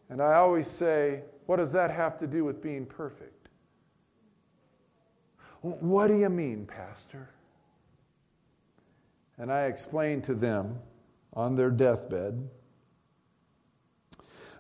And 0.09 0.23
I 0.23 0.35
always 0.35 0.69
say, 0.69 1.23
what 1.47 1.57
does 1.57 1.73
that 1.73 1.91
have 1.91 2.19
to 2.19 2.27
do 2.27 2.45
with 2.45 2.63
being 2.63 2.85
perfect? 2.85 3.49
What 5.63 6.09
do 6.09 6.19
you 6.19 6.29
mean, 6.29 6.67
Pastor? 6.67 7.31
And 9.39 9.53
I 9.53 9.65
explained 9.65 10.25
to 10.25 10.35
them 10.35 10.79
on 11.33 11.57
their 11.57 11.71
deathbed 11.71 12.49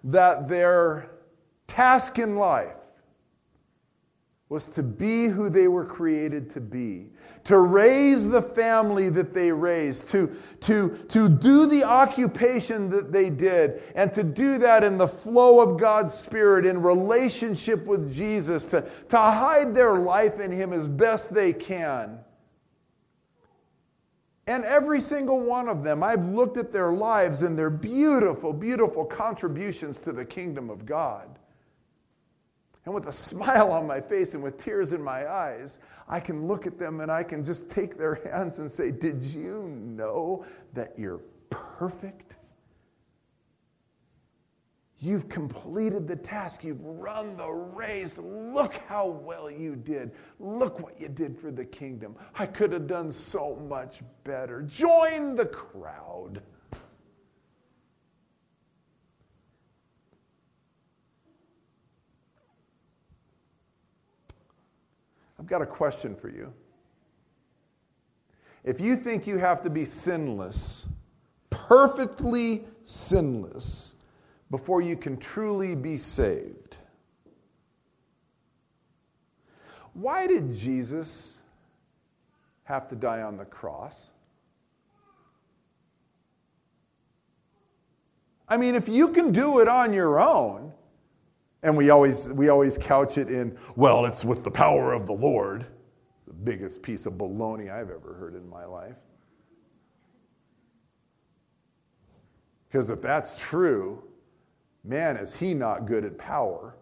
that 0.05 0.49
their 0.49 1.11
task 1.67 2.19
in 2.19 2.37
life 2.37 2.77
was 4.49 4.67
to 4.67 4.83
be 4.83 5.27
who 5.27 5.49
they 5.51 5.67
were 5.67 5.85
created 5.85 6.51
to 6.51 6.61
be, 6.61 7.09
to 7.43 7.59
raise 7.59 8.29
the 8.29 8.43
family 8.43 9.09
that 9.09 9.35
they 9.35 9.51
raised, 9.51 10.09
to, 10.09 10.37
to, 10.61 10.97
to 11.09 11.29
do 11.29 11.67
the 11.67 11.83
occupation 11.83 12.89
that 12.89 13.11
they 13.11 13.29
did, 13.29 13.83
and 13.97 14.13
to 14.15 14.23
do 14.23 14.59
that 14.59 14.85
in 14.85 14.99
the 14.99 15.09
flow 15.09 15.61
of 15.61 15.81
God's 15.81 16.15
Spirit, 16.15 16.65
in 16.65 16.81
relationship 16.81 17.87
with 17.87 18.15
Jesus, 18.15 18.65
to, 18.67 18.83
to 19.09 19.17
hide 19.17 19.75
their 19.75 19.99
life 19.99 20.39
in 20.39 20.53
Him 20.53 20.73
as 20.73 20.87
best 20.87 21.35
they 21.35 21.53
can. 21.53 22.21
And 24.47 24.65
every 24.65 25.01
single 25.01 25.41
one 25.41 25.69
of 25.69 25.83
them, 25.83 26.05
I've 26.05 26.27
looked 26.27 26.57
at 26.57 26.73
their 26.73 26.93
lives 26.93 27.43
and 27.43 27.59
their 27.59 27.71
beautiful, 27.71 28.53
beautiful 28.53 29.05
contributions 29.05 29.99
to 30.01 30.13
the 30.13 30.25
kingdom 30.25 30.71
of 30.71 30.87
God. 30.87 31.36
And 32.87 32.95
with 32.95 33.07
a 33.09 33.13
smile 33.13 33.73
on 33.73 33.87
my 33.87 34.01
face 34.01 34.35
and 34.35 34.43
with 34.43 34.63
tears 34.63 34.93
in 34.93 35.03
my 35.03 35.29
eyes, 35.29 35.81
I 36.09 36.21
can 36.21 36.47
look 36.47 36.67
at 36.67 36.79
them 36.79 37.01
and 37.01 37.11
I 37.11 37.25
can 37.25 37.45
just 37.45 37.69
take 37.69 37.99
their 37.99 38.15
hands 38.33 38.61
and 38.61 38.71
say, 38.71 38.93
Did 38.93 39.21
you 39.21 39.65
know 39.65 40.47
that 40.73 40.95
you're 40.97 41.21
perfect? 41.51 42.35
You've 44.99 45.29
completed 45.29 46.09
the 46.09 46.17
task. 46.17 46.65
You've 46.65 46.83
run 46.83 47.37
the 47.37 47.51
race. 47.51 48.19
Look 48.19 48.75
how 48.89 49.07
well 49.07 49.51
you 49.51 49.77
did. 49.77 50.13
Look 50.41 50.81
what 50.81 50.99
you 50.99 51.09
did 51.09 51.39
for 51.39 51.51
the 51.51 51.65
kingdom. 51.65 52.17
I 52.35 52.47
could 52.47 52.73
have 52.73 52.87
done 52.87 53.13
so 53.13 53.57
much 53.69 54.03
better. 54.25 54.63
Join 54.63 55.35
the 55.35 55.47
crowd. 55.47 56.41
I've 65.47 65.51
got 65.51 65.63
a 65.63 65.67
question 65.67 66.17
for 66.17 66.29
you. 66.29 66.53
If 68.65 68.81
you 68.81 68.97
think 68.97 69.29
you 69.29 69.39
have 69.39 69.63
to 69.63 69.71
be 69.71 69.85
sinless, 69.85 70.89
perfectly 71.51 72.65
sinless, 72.85 73.95
before 74.51 74.81
you 74.83 74.97
can 74.97 75.17
truly 75.19 75.77
be 75.77 75.99
saved. 75.99 76.79
Why 79.95 80.27
did 80.27 80.57
Jesus 80.57 81.39
have 82.65 82.89
to 82.89 82.97
die 82.97 83.23
on 83.23 83.37
the 83.37 83.45
cross? 83.45 84.11
I 88.49 88.57
mean, 88.57 88.75
if 88.75 88.89
you 88.89 89.11
can 89.13 89.31
do 89.31 89.61
it 89.61 89.69
on 89.69 89.93
your 89.93 90.19
own, 90.19 90.73
and 91.63 91.77
we 91.77 91.91
always, 91.91 92.29
we 92.29 92.49
always 92.49 92.79
couch 92.79 93.19
it 93.19 93.29
in, 93.29 93.57
well, 93.75 94.07
it's 94.07 94.25
with 94.25 94.45
the 94.45 94.51
power 94.51 94.93
of 94.93 95.07
the 95.07 95.13
Lord. 95.13 95.63
It's 95.63 96.27
the 96.27 96.33
biggest 96.33 96.83
piece 96.83 97.07
of 97.07 97.15
baloney 97.15 97.71
I've 97.71 97.91
ever 97.91 98.15
heard 98.15 98.35
in 98.35 98.49
my 98.49 98.65
life. 98.65 98.97
Because 102.69 102.91
if 102.91 103.01
that's 103.01 103.41
true, 103.41 104.03
Man, 104.87 105.17
is 105.17 105.35
he 105.35 105.53
not 105.53 105.85
good 105.85 106.05
at 106.05 106.17
power? 106.17 106.77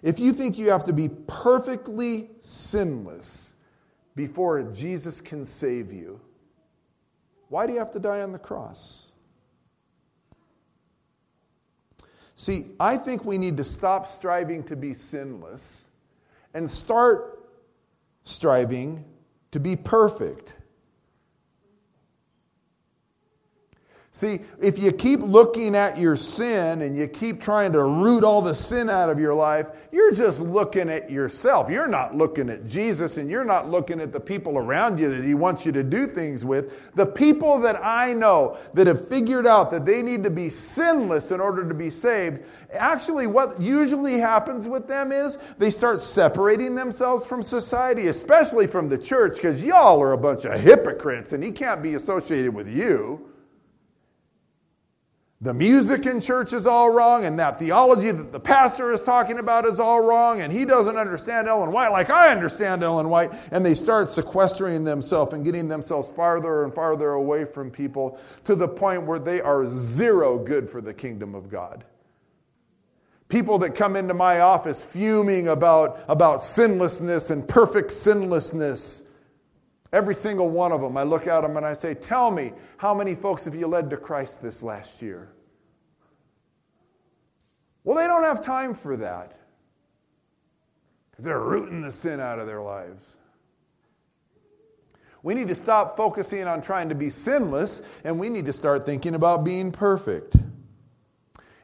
If 0.00 0.20
you 0.20 0.32
think 0.32 0.56
you 0.56 0.70
have 0.70 0.84
to 0.84 0.92
be 0.92 1.08
perfectly 1.26 2.30
sinless 2.38 3.54
before 4.14 4.62
Jesus 4.62 5.20
can 5.20 5.44
save 5.44 5.92
you, 5.92 6.20
why 7.48 7.66
do 7.66 7.72
you 7.72 7.80
have 7.80 7.90
to 7.92 7.98
die 7.98 8.22
on 8.22 8.32
the 8.32 8.38
cross? 8.38 9.11
See, 12.36 12.66
I 12.80 12.96
think 12.96 13.24
we 13.24 13.38
need 13.38 13.56
to 13.58 13.64
stop 13.64 14.08
striving 14.08 14.62
to 14.64 14.76
be 14.76 14.94
sinless 14.94 15.88
and 16.54 16.70
start 16.70 17.48
striving 18.24 19.04
to 19.50 19.60
be 19.60 19.76
perfect. 19.76 20.54
See, 24.14 24.40
if 24.60 24.78
you 24.78 24.92
keep 24.92 25.20
looking 25.20 25.74
at 25.74 25.96
your 25.96 26.18
sin 26.18 26.82
and 26.82 26.94
you 26.94 27.08
keep 27.08 27.40
trying 27.40 27.72
to 27.72 27.82
root 27.82 28.24
all 28.24 28.42
the 28.42 28.54
sin 28.54 28.90
out 28.90 29.08
of 29.08 29.18
your 29.18 29.32
life, 29.32 29.68
you're 29.90 30.12
just 30.12 30.42
looking 30.42 30.90
at 30.90 31.10
yourself. 31.10 31.70
You're 31.70 31.88
not 31.88 32.14
looking 32.14 32.50
at 32.50 32.66
Jesus 32.66 33.16
and 33.16 33.30
you're 33.30 33.42
not 33.42 33.70
looking 33.70 34.02
at 34.02 34.12
the 34.12 34.20
people 34.20 34.58
around 34.58 34.98
you 34.98 35.08
that 35.08 35.24
He 35.24 35.32
wants 35.32 35.64
you 35.64 35.72
to 35.72 35.82
do 35.82 36.06
things 36.06 36.44
with. 36.44 36.94
The 36.94 37.06
people 37.06 37.58
that 37.60 37.82
I 37.82 38.12
know 38.12 38.58
that 38.74 38.86
have 38.86 39.08
figured 39.08 39.46
out 39.46 39.70
that 39.70 39.86
they 39.86 40.02
need 40.02 40.24
to 40.24 40.30
be 40.30 40.50
sinless 40.50 41.30
in 41.30 41.40
order 41.40 41.66
to 41.66 41.74
be 41.74 41.88
saved, 41.88 42.42
actually, 42.74 43.26
what 43.26 43.58
usually 43.62 44.18
happens 44.18 44.68
with 44.68 44.86
them 44.86 45.10
is 45.10 45.38
they 45.56 45.70
start 45.70 46.02
separating 46.02 46.74
themselves 46.74 47.26
from 47.26 47.42
society, 47.42 48.08
especially 48.08 48.66
from 48.66 48.90
the 48.90 48.98
church, 48.98 49.36
because 49.36 49.62
y'all 49.62 50.02
are 50.02 50.12
a 50.12 50.18
bunch 50.18 50.44
of 50.44 50.60
hypocrites 50.60 51.32
and 51.32 51.42
He 51.42 51.50
can't 51.50 51.82
be 51.82 51.94
associated 51.94 52.52
with 52.52 52.68
you. 52.68 53.31
The 55.42 55.52
music 55.52 56.06
in 56.06 56.20
church 56.20 56.52
is 56.52 56.68
all 56.68 56.90
wrong, 56.90 57.24
and 57.24 57.36
that 57.40 57.58
theology 57.58 58.12
that 58.12 58.30
the 58.30 58.38
pastor 58.38 58.92
is 58.92 59.02
talking 59.02 59.40
about 59.40 59.66
is 59.66 59.80
all 59.80 60.00
wrong, 60.00 60.40
and 60.40 60.52
he 60.52 60.64
doesn't 60.64 60.96
understand 60.96 61.48
Ellen 61.48 61.72
White 61.72 61.90
like 61.90 62.10
I 62.10 62.30
understand 62.30 62.84
Ellen 62.84 63.08
White, 63.08 63.32
and 63.50 63.66
they 63.66 63.74
start 63.74 64.08
sequestering 64.08 64.84
themselves 64.84 65.34
and 65.34 65.44
getting 65.44 65.66
themselves 65.66 66.12
farther 66.12 66.62
and 66.62 66.72
farther 66.72 67.10
away 67.10 67.44
from 67.44 67.72
people 67.72 68.20
to 68.44 68.54
the 68.54 68.68
point 68.68 69.02
where 69.02 69.18
they 69.18 69.40
are 69.40 69.66
zero 69.66 70.38
good 70.38 70.70
for 70.70 70.80
the 70.80 70.94
kingdom 70.94 71.34
of 71.34 71.50
God. 71.50 71.84
People 73.28 73.58
that 73.58 73.74
come 73.74 73.96
into 73.96 74.14
my 74.14 74.40
office 74.40 74.84
fuming 74.84 75.48
about, 75.48 76.04
about 76.06 76.44
sinlessness 76.44 77.30
and 77.30 77.48
perfect 77.48 77.90
sinlessness 77.90 79.02
Every 79.92 80.14
single 80.14 80.48
one 80.48 80.72
of 80.72 80.80
them, 80.80 80.96
I 80.96 81.02
look 81.02 81.26
at 81.26 81.42
them 81.42 81.56
and 81.56 81.66
I 81.66 81.74
say, 81.74 81.94
Tell 81.94 82.30
me, 82.30 82.52
how 82.78 82.94
many 82.94 83.14
folks 83.14 83.44
have 83.44 83.54
you 83.54 83.66
led 83.66 83.90
to 83.90 83.96
Christ 83.96 84.42
this 84.42 84.62
last 84.62 85.02
year? 85.02 85.28
Well, 87.84 87.96
they 87.96 88.06
don't 88.06 88.22
have 88.22 88.42
time 88.42 88.74
for 88.74 88.96
that 88.98 89.38
because 91.10 91.24
they're 91.24 91.40
rooting 91.40 91.82
the 91.82 91.92
sin 91.92 92.20
out 92.20 92.38
of 92.38 92.46
their 92.46 92.62
lives. 92.62 93.18
We 95.22 95.34
need 95.34 95.48
to 95.48 95.54
stop 95.54 95.96
focusing 95.96 96.46
on 96.46 96.62
trying 96.62 96.88
to 96.88 96.94
be 96.94 97.10
sinless 97.10 97.82
and 98.02 98.18
we 98.18 98.28
need 98.28 98.46
to 98.46 98.52
start 98.52 98.86
thinking 98.86 99.14
about 99.14 99.44
being 99.44 99.70
perfect. 99.70 100.36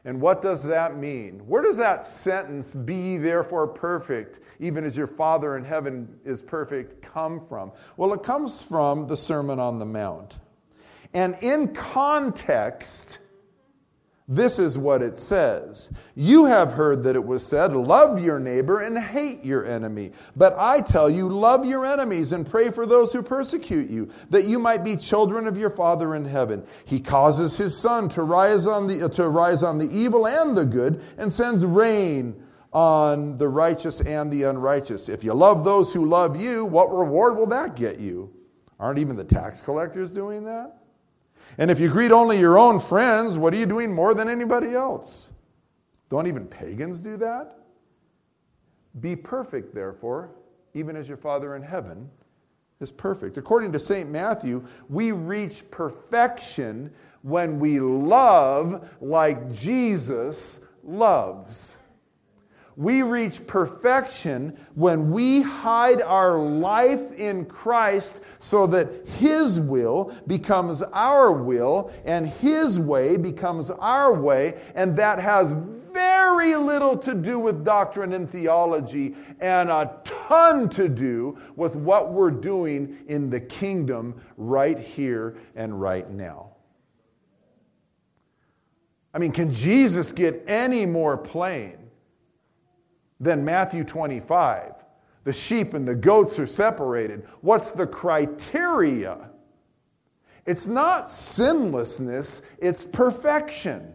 And 0.05 0.21
what 0.21 0.41
does 0.41 0.63
that 0.63 0.97
mean? 0.97 1.39
Where 1.47 1.61
does 1.61 1.77
that 1.77 2.05
sentence, 2.05 2.73
be 2.75 3.17
therefore 3.17 3.67
perfect, 3.67 4.39
even 4.59 4.83
as 4.85 4.95
your 4.95 5.07
Father 5.07 5.57
in 5.57 5.65
heaven 5.65 6.19
is 6.23 6.41
perfect, 6.41 7.01
come 7.01 7.45
from? 7.47 7.71
Well, 7.97 8.13
it 8.13 8.23
comes 8.23 8.63
from 8.63 9.07
the 9.07 9.17
Sermon 9.17 9.59
on 9.59 9.79
the 9.79 9.85
Mount. 9.85 10.35
And 11.13 11.35
in 11.41 11.73
context, 11.73 13.19
this 14.31 14.59
is 14.59 14.77
what 14.77 15.01
it 15.01 15.17
says 15.17 15.89
You 16.13 16.45
have 16.45 16.73
heard 16.73 17.01
that 17.03 17.15
it 17.15 17.25
was 17.25 17.43
said, 17.43 17.73
Love 17.73 18.23
your 18.23 18.39
neighbor 18.39 18.79
and 18.79 18.95
hate 18.97 19.43
your 19.43 19.65
enemy. 19.65 20.11
But 20.35 20.55
I 20.59 20.81
tell 20.81 21.09
you, 21.09 21.27
love 21.27 21.65
your 21.65 21.83
enemies 21.83 22.31
and 22.31 22.47
pray 22.47 22.69
for 22.69 22.85
those 22.85 23.11
who 23.11 23.23
persecute 23.23 23.89
you, 23.89 24.11
that 24.29 24.45
you 24.45 24.59
might 24.59 24.83
be 24.83 24.95
children 24.95 25.47
of 25.47 25.57
your 25.57 25.71
Father 25.71 26.13
in 26.13 26.25
heaven. 26.25 26.63
He 26.85 26.99
causes 26.99 27.57
his 27.57 27.75
sun 27.75 28.07
to 28.09 28.21
rise 28.21 28.67
on 28.67 28.85
the, 28.85 29.09
to 29.09 29.27
rise 29.27 29.63
on 29.63 29.79
the 29.79 29.89
evil 29.89 30.27
and 30.27 30.55
the 30.55 30.65
good, 30.65 31.01
and 31.17 31.33
sends 31.33 31.65
rain 31.65 32.39
on 32.71 33.39
the 33.39 33.47
righteous 33.47 33.99
and 33.99 34.31
the 34.31 34.43
unrighteous. 34.43 35.09
If 35.09 35.23
you 35.23 35.33
love 35.33 35.63
those 35.65 35.91
who 35.91 36.05
love 36.05 36.39
you, 36.39 36.65
what 36.65 36.95
reward 36.95 37.35
will 37.35 37.47
that 37.47 37.75
get 37.75 37.97
you? 37.97 38.31
Aren't 38.79 38.99
even 38.99 39.15
the 39.15 39.23
tax 39.23 39.59
collectors 39.59 40.13
doing 40.13 40.43
that? 40.43 40.78
And 41.57 41.71
if 41.71 41.79
you 41.79 41.89
greet 41.89 42.11
only 42.11 42.39
your 42.39 42.57
own 42.57 42.79
friends, 42.79 43.37
what 43.37 43.53
are 43.53 43.57
you 43.57 43.65
doing 43.65 43.93
more 43.93 44.13
than 44.13 44.29
anybody 44.29 44.73
else? 44.73 45.31
Don't 46.09 46.27
even 46.27 46.47
pagans 46.47 47.01
do 47.01 47.17
that? 47.17 47.55
Be 48.99 49.15
perfect, 49.15 49.73
therefore, 49.73 50.31
even 50.73 50.95
as 50.95 51.07
your 51.07 51.17
Father 51.17 51.55
in 51.55 51.61
heaven 51.61 52.09
is 52.79 52.91
perfect. 52.91 53.37
According 53.37 53.71
to 53.73 53.79
St. 53.79 54.09
Matthew, 54.09 54.65
we 54.87 55.11
reach 55.11 55.69
perfection 55.69 56.91
when 57.21 57.59
we 57.59 57.79
love 57.79 58.89
like 59.01 59.51
Jesus 59.53 60.59
loves. 60.83 61.77
We 62.79 63.01
reach 63.01 63.45
perfection 63.45 64.57
when 64.75 65.11
we 65.11 65.41
hide 65.41 66.01
our 66.01 66.39
life 66.39 67.11
in 67.11 67.43
Christ 67.43 68.21
so 68.39 68.65
that 68.67 69.05
His 69.17 69.59
will 69.59 70.15
becomes 70.27 70.81
our 70.81 71.33
will 71.33 71.91
and 72.05 72.25
His 72.25 72.79
way 72.79 73.17
becomes 73.17 73.69
our 73.69 74.13
way, 74.13 74.61
and 74.75 74.95
that 74.95 75.19
has 75.19 75.51
very 75.91 76.55
little 76.55 76.95
to 76.99 77.13
do 77.13 77.37
with 77.37 77.65
doctrine 77.65 78.13
and 78.13 78.31
theology 78.31 79.13
and 79.41 79.69
a 79.69 79.99
ton 80.05 80.69
to 80.69 80.87
do 80.87 81.37
with 81.57 81.75
what 81.75 82.13
we're 82.13 82.31
doing 82.31 82.97
in 83.09 83.29
the 83.29 83.41
kingdom 83.41 84.21
right 84.37 84.79
here 84.79 85.35
and 85.53 85.81
right 85.81 86.09
now. 86.09 86.51
I 89.13 89.17
mean, 89.17 89.33
can 89.33 89.53
Jesus 89.53 90.13
get 90.13 90.45
any 90.47 90.85
more 90.85 91.17
plain? 91.17 91.78
Than 93.19 93.43
Matthew 93.43 93.83
25. 93.83 94.73
The 95.23 95.33
sheep 95.33 95.73
and 95.73 95.87
the 95.87 95.95
goats 95.95 96.39
are 96.39 96.47
separated. 96.47 97.27
What's 97.41 97.71
the 97.71 97.85
criteria? 97.85 99.29
It's 100.45 100.67
not 100.67 101.09
sinlessness, 101.09 102.41
it's 102.57 102.83
perfection. 102.83 103.93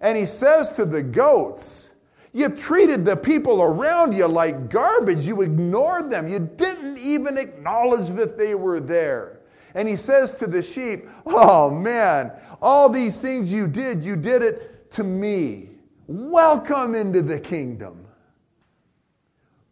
And 0.00 0.16
he 0.16 0.26
says 0.26 0.72
to 0.72 0.84
the 0.84 1.02
goats, 1.02 1.94
You 2.32 2.48
treated 2.48 3.04
the 3.04 3.16
people 3.16 3.62
around 3.62 4.14
you 4.14 4.26
like 4.26 4.68
garbage. 4.68 5.26
You 5.26 5.42
ignored 5.42 6.10
them. 6.10 6.28
You 6.28 6.40
didn't 6.40 6.98
even 6.98 7.38
acknowledge 7.38 8.10
that 8.16 8.36
they 8.36 8.54
were 8.54 8.80
there. 8.80 9.40
And 9.74 9.88
he 9.88 9.96
says 9.96 10.34
to 10.38 10.46
the 10.46 10.62
sheep, 10.62 11.08
Oh 11.24 11.70
man, 11.70 12.32
all 12.60 12.88
these 12.88 13.20
things 13.20 13.52
you 13.52 13.66
did, 13.66 14.02
you 14.02 14.16
did 14.16 14.42
it 14.42 14.90
to 14.92 15.04
me. 15.04 15.75
Welcome 16.06 16.94
into 16.94 17.22
the 17.22 17.40
kingdom. 17.40 18.06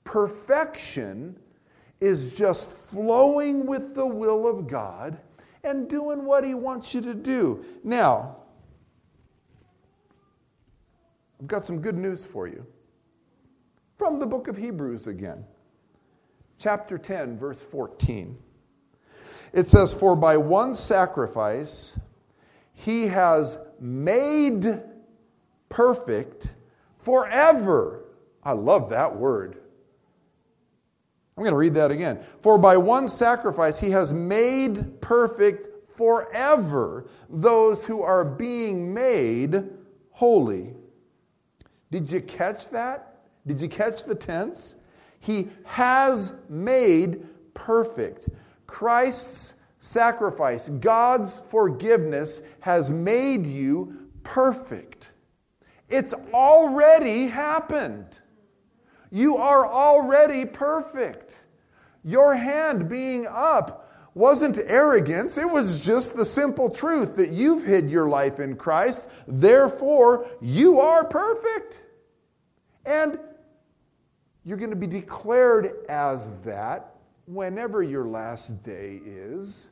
Perfection 0.03 1.39
is 2.01 2.33
just 2.33 2.69
flowing 2.69 3.67
with 3.67 3.95
the 3.95 4.07
will 4.07 4.47
of 4.47 4.67
God 4.67 5.19
and 5.63 5.89
doing 5.89 6.25
what 6.25 6.45
He 6.45 6.55
wants 6.55 6.93
you 6.93 7.01
to 7.03 7.15
do. 7.15 7.65
Now, 7.83 8.37
I've 11.41 11.47
got 11.47 11.65
some 11.65 11.81
good 11.81 11.97
news 11.97 12.25
for 12.25 12.47
you 12.49 12.67
from 13.97 14.19
the 14.19 14.27
book 14.27 14.49
of 14.49 14.57
Hebrews 14.57 15.07
again, 15.07 15.45
chapter 16.59 16.99
10, 16.99 17.39
verse 17.39 17.63
14. 17.63 18.37
It 19.53 19.69
says, 19.69 19.95
For 19.95 20.17
by 20.17 20.37
one 20.37 20.75
sacrifice 20.75 21.99
he 22.75 23.07
has 23.07 23.57
made 23.79 24.83
perfect 25.75 26.47
forever. 26.99 28.05
I 28.45 28.53
love 28.53 28.91
that 28.91 29.17
word. 29.17 29.57
I'm 31.37 31.43
going 31.43 31.53
to 31.53 31.59
read 31.59 31.75
that 31.75 31.91
again. 31.91 32.21
For 32.41 32.59
by 32.59 32.77
one 32.77 33.09
sacrifice 33.09 33.81
he 33.81 33.91
has 33.91 34.13
made 34.13 35.01
perfect 35.01 35.97
forever 35.97 37.11
those 37.29 37.85
who 37.85 38.03
are 38.03 38.25
being 38.25 38.95
made 38.95 39.65
holy. 40.13 40.75
Did 41.91 42.11
you 42.11 42.21
catch 42.21 42.69
that? 42.69 43.23
Did 43.45 43.61
you 43.61 43.69
catch 43.69 44.05
the 44.05 44.15
tense? 44.15 44.77
He 45.19 45.49
has 45.65 46.35
made 46.49 47.27
perfect. 47.53 48.29
Christ's 48.69 49.55
sacrifice, 49.81 50.69
God's 50.69 51.43
forgiveness, 51.49 52.43
has 52.61 52.93
made 52.93 53.45
you 53.45 54.09
perfect. 54.23 54.94
It's 55.89 56.15
already 56.33 57.27
happened. 57.27 58.07
You 59.11 59.37
are 59.37 59.67
already 59.67 60.45
perfect. 60.45 61.33
Your 62.03 62.35
hand 62.35 62.89
being 62.89 63.27
up 63.27 63.85
wasn't 64.15 64.59
arrogance, 64.59 65.37
it 65.37 65.51
was 65.51 65.85
just 65.85 66.17
the 66.17 66.25
simple 66.25 66.71
truth 66.71 67.17
that 67.17 67.31
you've 67.31 67.65
hid 67.65 67.91
your 67.91 68.09
life 68.09 68.39
in 68.39 68.55
Christ. 68.55 69.09
Therefore, 69.27 70.29
you 70.41 70.81
are 70.81 71.05
perfect. 71.05 71.81
And 72.87 73.19
you're 74.45 74.59
going 74.59 74.71
to 74.71 74.77
be 74.77 74.87
declared 74.87 75.73
as 75.89 76.31
that 76.45 76.95
whenever 77.27 77.83
your 77.83 78.05
last 78.05 78.63
day 78.63 79.01
is. 79.05 79.71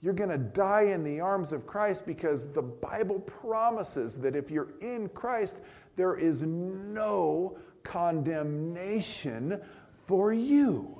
You're 0.00 0.14
going 0.14 0.30
to 0.30 0.38
die 0.38 0.82
in 0.82 1.02
the 1.02 1.20
arms 1.20 1.52
of 1.52 1.66
Christ 1.66 2.06
because 2.06 2.48
the 2.52 2.62
Bible 2.62 3.18
promises 3.20 4.14
that 4.16 4.36
if 4.36 4.50
you're 4.50 4.74
in 4.80 5.08
Christ, 5.08 5.60
there 5.96 6.16
is 6.16 6.42
no 6.42 7.58
condemnation 7.82 9.60
for 10.06 10.32
you. 10.32 10.96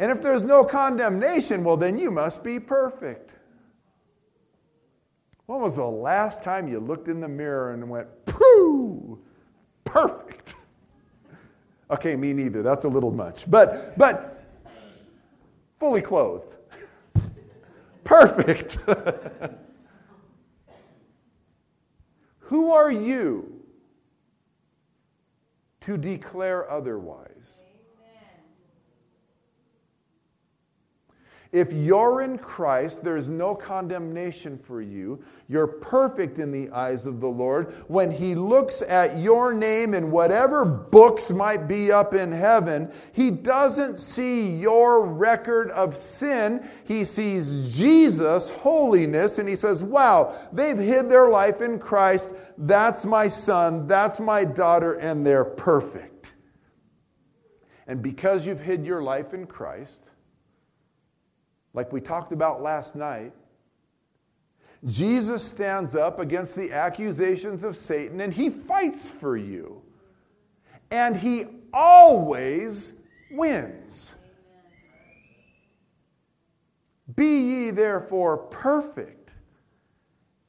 And 0.00 0.10
if 0.10 0.20
there's 0.20 0.44
no 0.44 0.64
condemnation, 0.64 1.62
well, 1.62 1.76
then 1.76 1.96
you 1.96 2.10
must 2.10 2.42
be 2.42 2.58
perfect. 2.58 3.30
When 5.46 5.60
was 5.60 5.76
the 5.76 5.86
last 5.86 6.42
time 6.42 6.66
you 6.66 6.80
looked 6.80 7.06
in 7.06 7.20
the 7.20 7.28
mirror 7.28 7.72
and 7.72 7.88
went, 7.88 8.08
pooh, 8.24 9.20
perfect? 9.84 10.56
Okay, 11.90 12.16
me 12.16 12.32
neither. 12.32 12.62
That's 12.62 12.84
a 12.84 12.88
little 12.88 13.12
much. 13.12 13.48
But, 13.48 13.96
but 13.96 14.42
fully 15.78 16.00
clothed. 16.00 16.53
Perfect. 18.04 18.78
Who 22.38 22.70
are 22.70 22.90
you 22.90 23.62
to 25.80 25.96
declare 25.96 26.70
otherwise? 26.70 27.63
If 31.54 31.72
you're 31.72 32.22
in 32.22 32.36
Christ, 32.36 33.04
there's 33.04 33.30
no 33.30 33.54
condemnation 33.54 34.58
for 34.58 34.82
you. 34.82 35.22
You're 35.48 35.68
perfect 35.68 36.40
in 36.40 36.50
the 36.50 36.68
eyes 36.72 37.06
of 37.06 37.20
the 37.20 37.28
Lord. 37.28 37.72
When 37.86 38.10
He 38.10 38.34
looks 38.34 38.82
at 38.82 39.18
your 39.18 39.54
name 39.54 39.94
in 39.94 40.10
whatever 40.10 40.64
books 40.64 41.30
might 41.30 41.68
be 41.68 41.92
up 41.92 42.12
in 42.12 42.32
heaven, 42.32 42.90
He 43.12 43.30
doesn't 43.30 43.98
see 43.98 44.56
your 44.56 45.06
record 45.06 45.70
of 45.70 45.96
sin. 45.96 46.68
He 46.86 47.04
sees 47.04 47.72
Jesus' 47.72 48.50
holiness 48.50 49.38
and 49.38 49.48
He 49.48 49.54
says, 49.54 49.80
Wow, 49.80 50.34
they've 50.52 50.76
hid 50.76 51.08
their 51.08 51.28
life 51.28 51.60
in 51.60 51.78
Christ. 51.78 52.34
That's 52.58 53.06
my 53.06 53.28
son, 53.28 53.86
that's 53.86 54.18
my 54.18 54.44
daughter, 54.44 54.94
and 54.94 55.24
they're 55.24 55.44
perfect. 55.44 56.32
And 57.86 58.02
because 58.02 58.44
you've 58.44 58.58
hid 58.58 58.84
your 58.84 59.04
life 59.04 59.34
in 59.34 59.46
Christ, 59.46 60.10
like 61.74 61.92
we 61.92 62.00
talked 62.00 62.32
about 62.32 62.62
last 62.62 62.96
night, 62.96 63.32
Jesus 64.86 65.42
stands 65.42 65.94
up 65.94 66.20
against 66.20 66.56
the 66.56 66.72
accusations 66.72 67.64
of 67.64 67.76
Satan 67.76 68.20
and 68.20 68.32
he 68.32 68.48
fights 68.50 69.10
for 69.10 69.36
you. 69.36 69.82
And 70.90 71.16
he 71.16 71.46
always 71.72 72.92
wins. 73.30 74.14
Be 77.16 77.64
ye 77.66 77.70
therefore 77.70 78.38
perfect, 78.38 79.30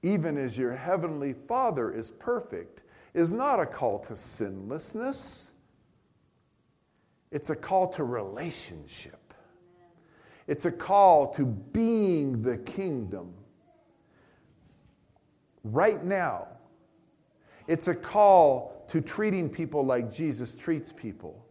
even 0.03 0.37
as 0.37 0.57
your 0.57 0.75
heavenly 0.75 1.33
Father 1.33 1.91
is 1.91 2.11
perfect, 2.11 2.81
is 3.13 3.31
not 3.31 3.59
a 3.59 3.65
call 3.65 3.99
to 3.99 4.15
sinlessness, 4.15 5.51
it's 7.31 7.49
a 7.49 7.55
call 7.55 7.87
to 7.93 8.03
relationship. 8.03 9.24
It's 10.47 10.65
a 10.65 10.71
call 10.71 11.33
to 11.33 11.45
being 11.45 12.41
the 12.41 12.57
kingdom 12.57 13.33
right 15.63 16.03
now. 16.03 16.47
It's 17.67 17.87
a 17.87 17.95
call 17.95 18.85
to 18.89 19.01
treating 19.01 19.49
people 19.49 19.83
like 19.83 20.13
Jesus 20.13 20.53
treats 20.55 20.91
people. 20.91 21.43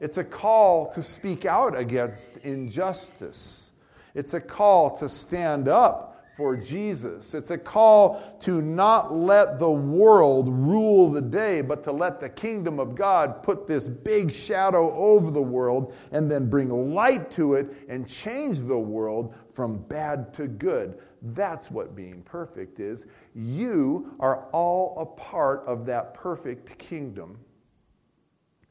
It's 0.00 0.18
a 0.18 0.24
call 0.24 0.92
to 0.92 1.02
speak 1.02 1.46
out 1.46 1.76
against 1.76 2.36
injustice. 2.38 3.72
It's 4.14 4.34
a 4.34 4.40
call 4.40 4.96
to 4.98 5.08
stand 5.08 5.68
up 5.68 6.15
for 6.36 6.54
Jesus. 6.54 7.32
It's 7.32 7.50
a 7.50 7.56
call 7.56 8.36
to 8.40 8.60
not 8.60 9.14
let 9.14 9.58
the 9.58 9.70
world 9.70 10.48
rule 10.50 11.10
the 11.10 11.22
day, 11.22 11.62
but 11.62 11.82
to 11.84 11.92
let 11.92 12.20
the 12.20 12.28
kingdom 12.28 12.78
of 12.78 12.94
God 12.94 13.42
put 13.42 13.66
this 13.66 13.88
big 13.88 14.30
shadow 14.30 14.94
over 14.94 15.30
the 15.30 15.40
world 15.40 15.94
and 16.12 16.30
then 16.30 16.50
bring 16.50 16.94
light 16.94 17.30
to 17.32 17.54
it 17.54 17.74
and 17.88 18.06
change 18.06 18.58
the 18.58 18.78
world 18.78 19.34
from 19.54 19.78
bad 19.78 20.34
to 20.34 20.46
good. 20.46 20.98
That's 21.22 21.70
what 21.70 21.96
being 21.96 22.22
perfect 22.22 22.80
is. 22.80 23.06
You 23.34 24.14
are 24.20 24.46
all 24.52 24.98
a 24.98 25.06
part 25.06 25.64
of 25.66 25.86
that 25.86 26.12
perfect 26.12 26.78
kingdom. 26.78 27.38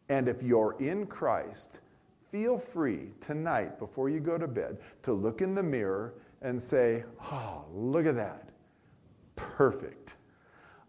And 0.08 0.28
if 0.28 0.44
you're 0.44 0.76
in 0.80 1.08
Christ, 1.08 1.80
feel 2.32 2.60
free 2.60 3.10
tonight 3.22 3.80
before 3.80 4.10
you 4.10 4.20
go 4.20 4.38
to 4.38 4.48
bed 4.48 4.78
to 5.02 5.14
look 5.14 5.42
in 5.42 5.56
the 5.56 5.64
mirror 5.64 6.14
and 6.46 6.62
say, 6.62 7.04
Oh, 7.32 7.66
look 7.74 8.06
at 8.06 8.16
that. 8.16 8.50
Perfect. 9.36 10.14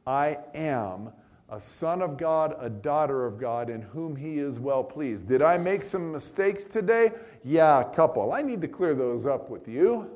I 0.06 0.38
am 0.54 1.10
a 1.48 1.60
son 1.60 2.02
of 2.02 2.18
God, 2.18 2.54
a 2.60 2.68
daughter 2.68 3.24
of 3.24 3.38
God, 3.38 3.70
in 3.70 3.80
whom 3.80 4.14
he 4.14 4.38
is 4.38 4.60
well 4.60 4.84
pleased. 4.84 5.26
Did 5.26 5.40
I 5.42 5.56
make 5.56 5.84
some 5.84 6.12
mistakes 6.12 6.64
today? 6.66 7.12
Yeah, 7.42 7.80
a 7.80 7.84
couple. 7.84 8.32
I 8.32 8.42
need 8.42 8.60
to 8.60 8.68
clear 8.68 8.94
those 8.94 9.24
up 9.24 9.48
with 9.48 9.66
you. 9.66 10.10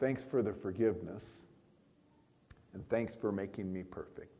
Thanks 0.00 0.24
for 0.24 0.42
the 0.42 0.52
forgiveness. 0.52 1.42
And 2.72 2.88
thanks 2.88 3.14
for 3.14 3.30
making 3.30 3.72
me 3.72 3.82
perfect. 3.82 4.33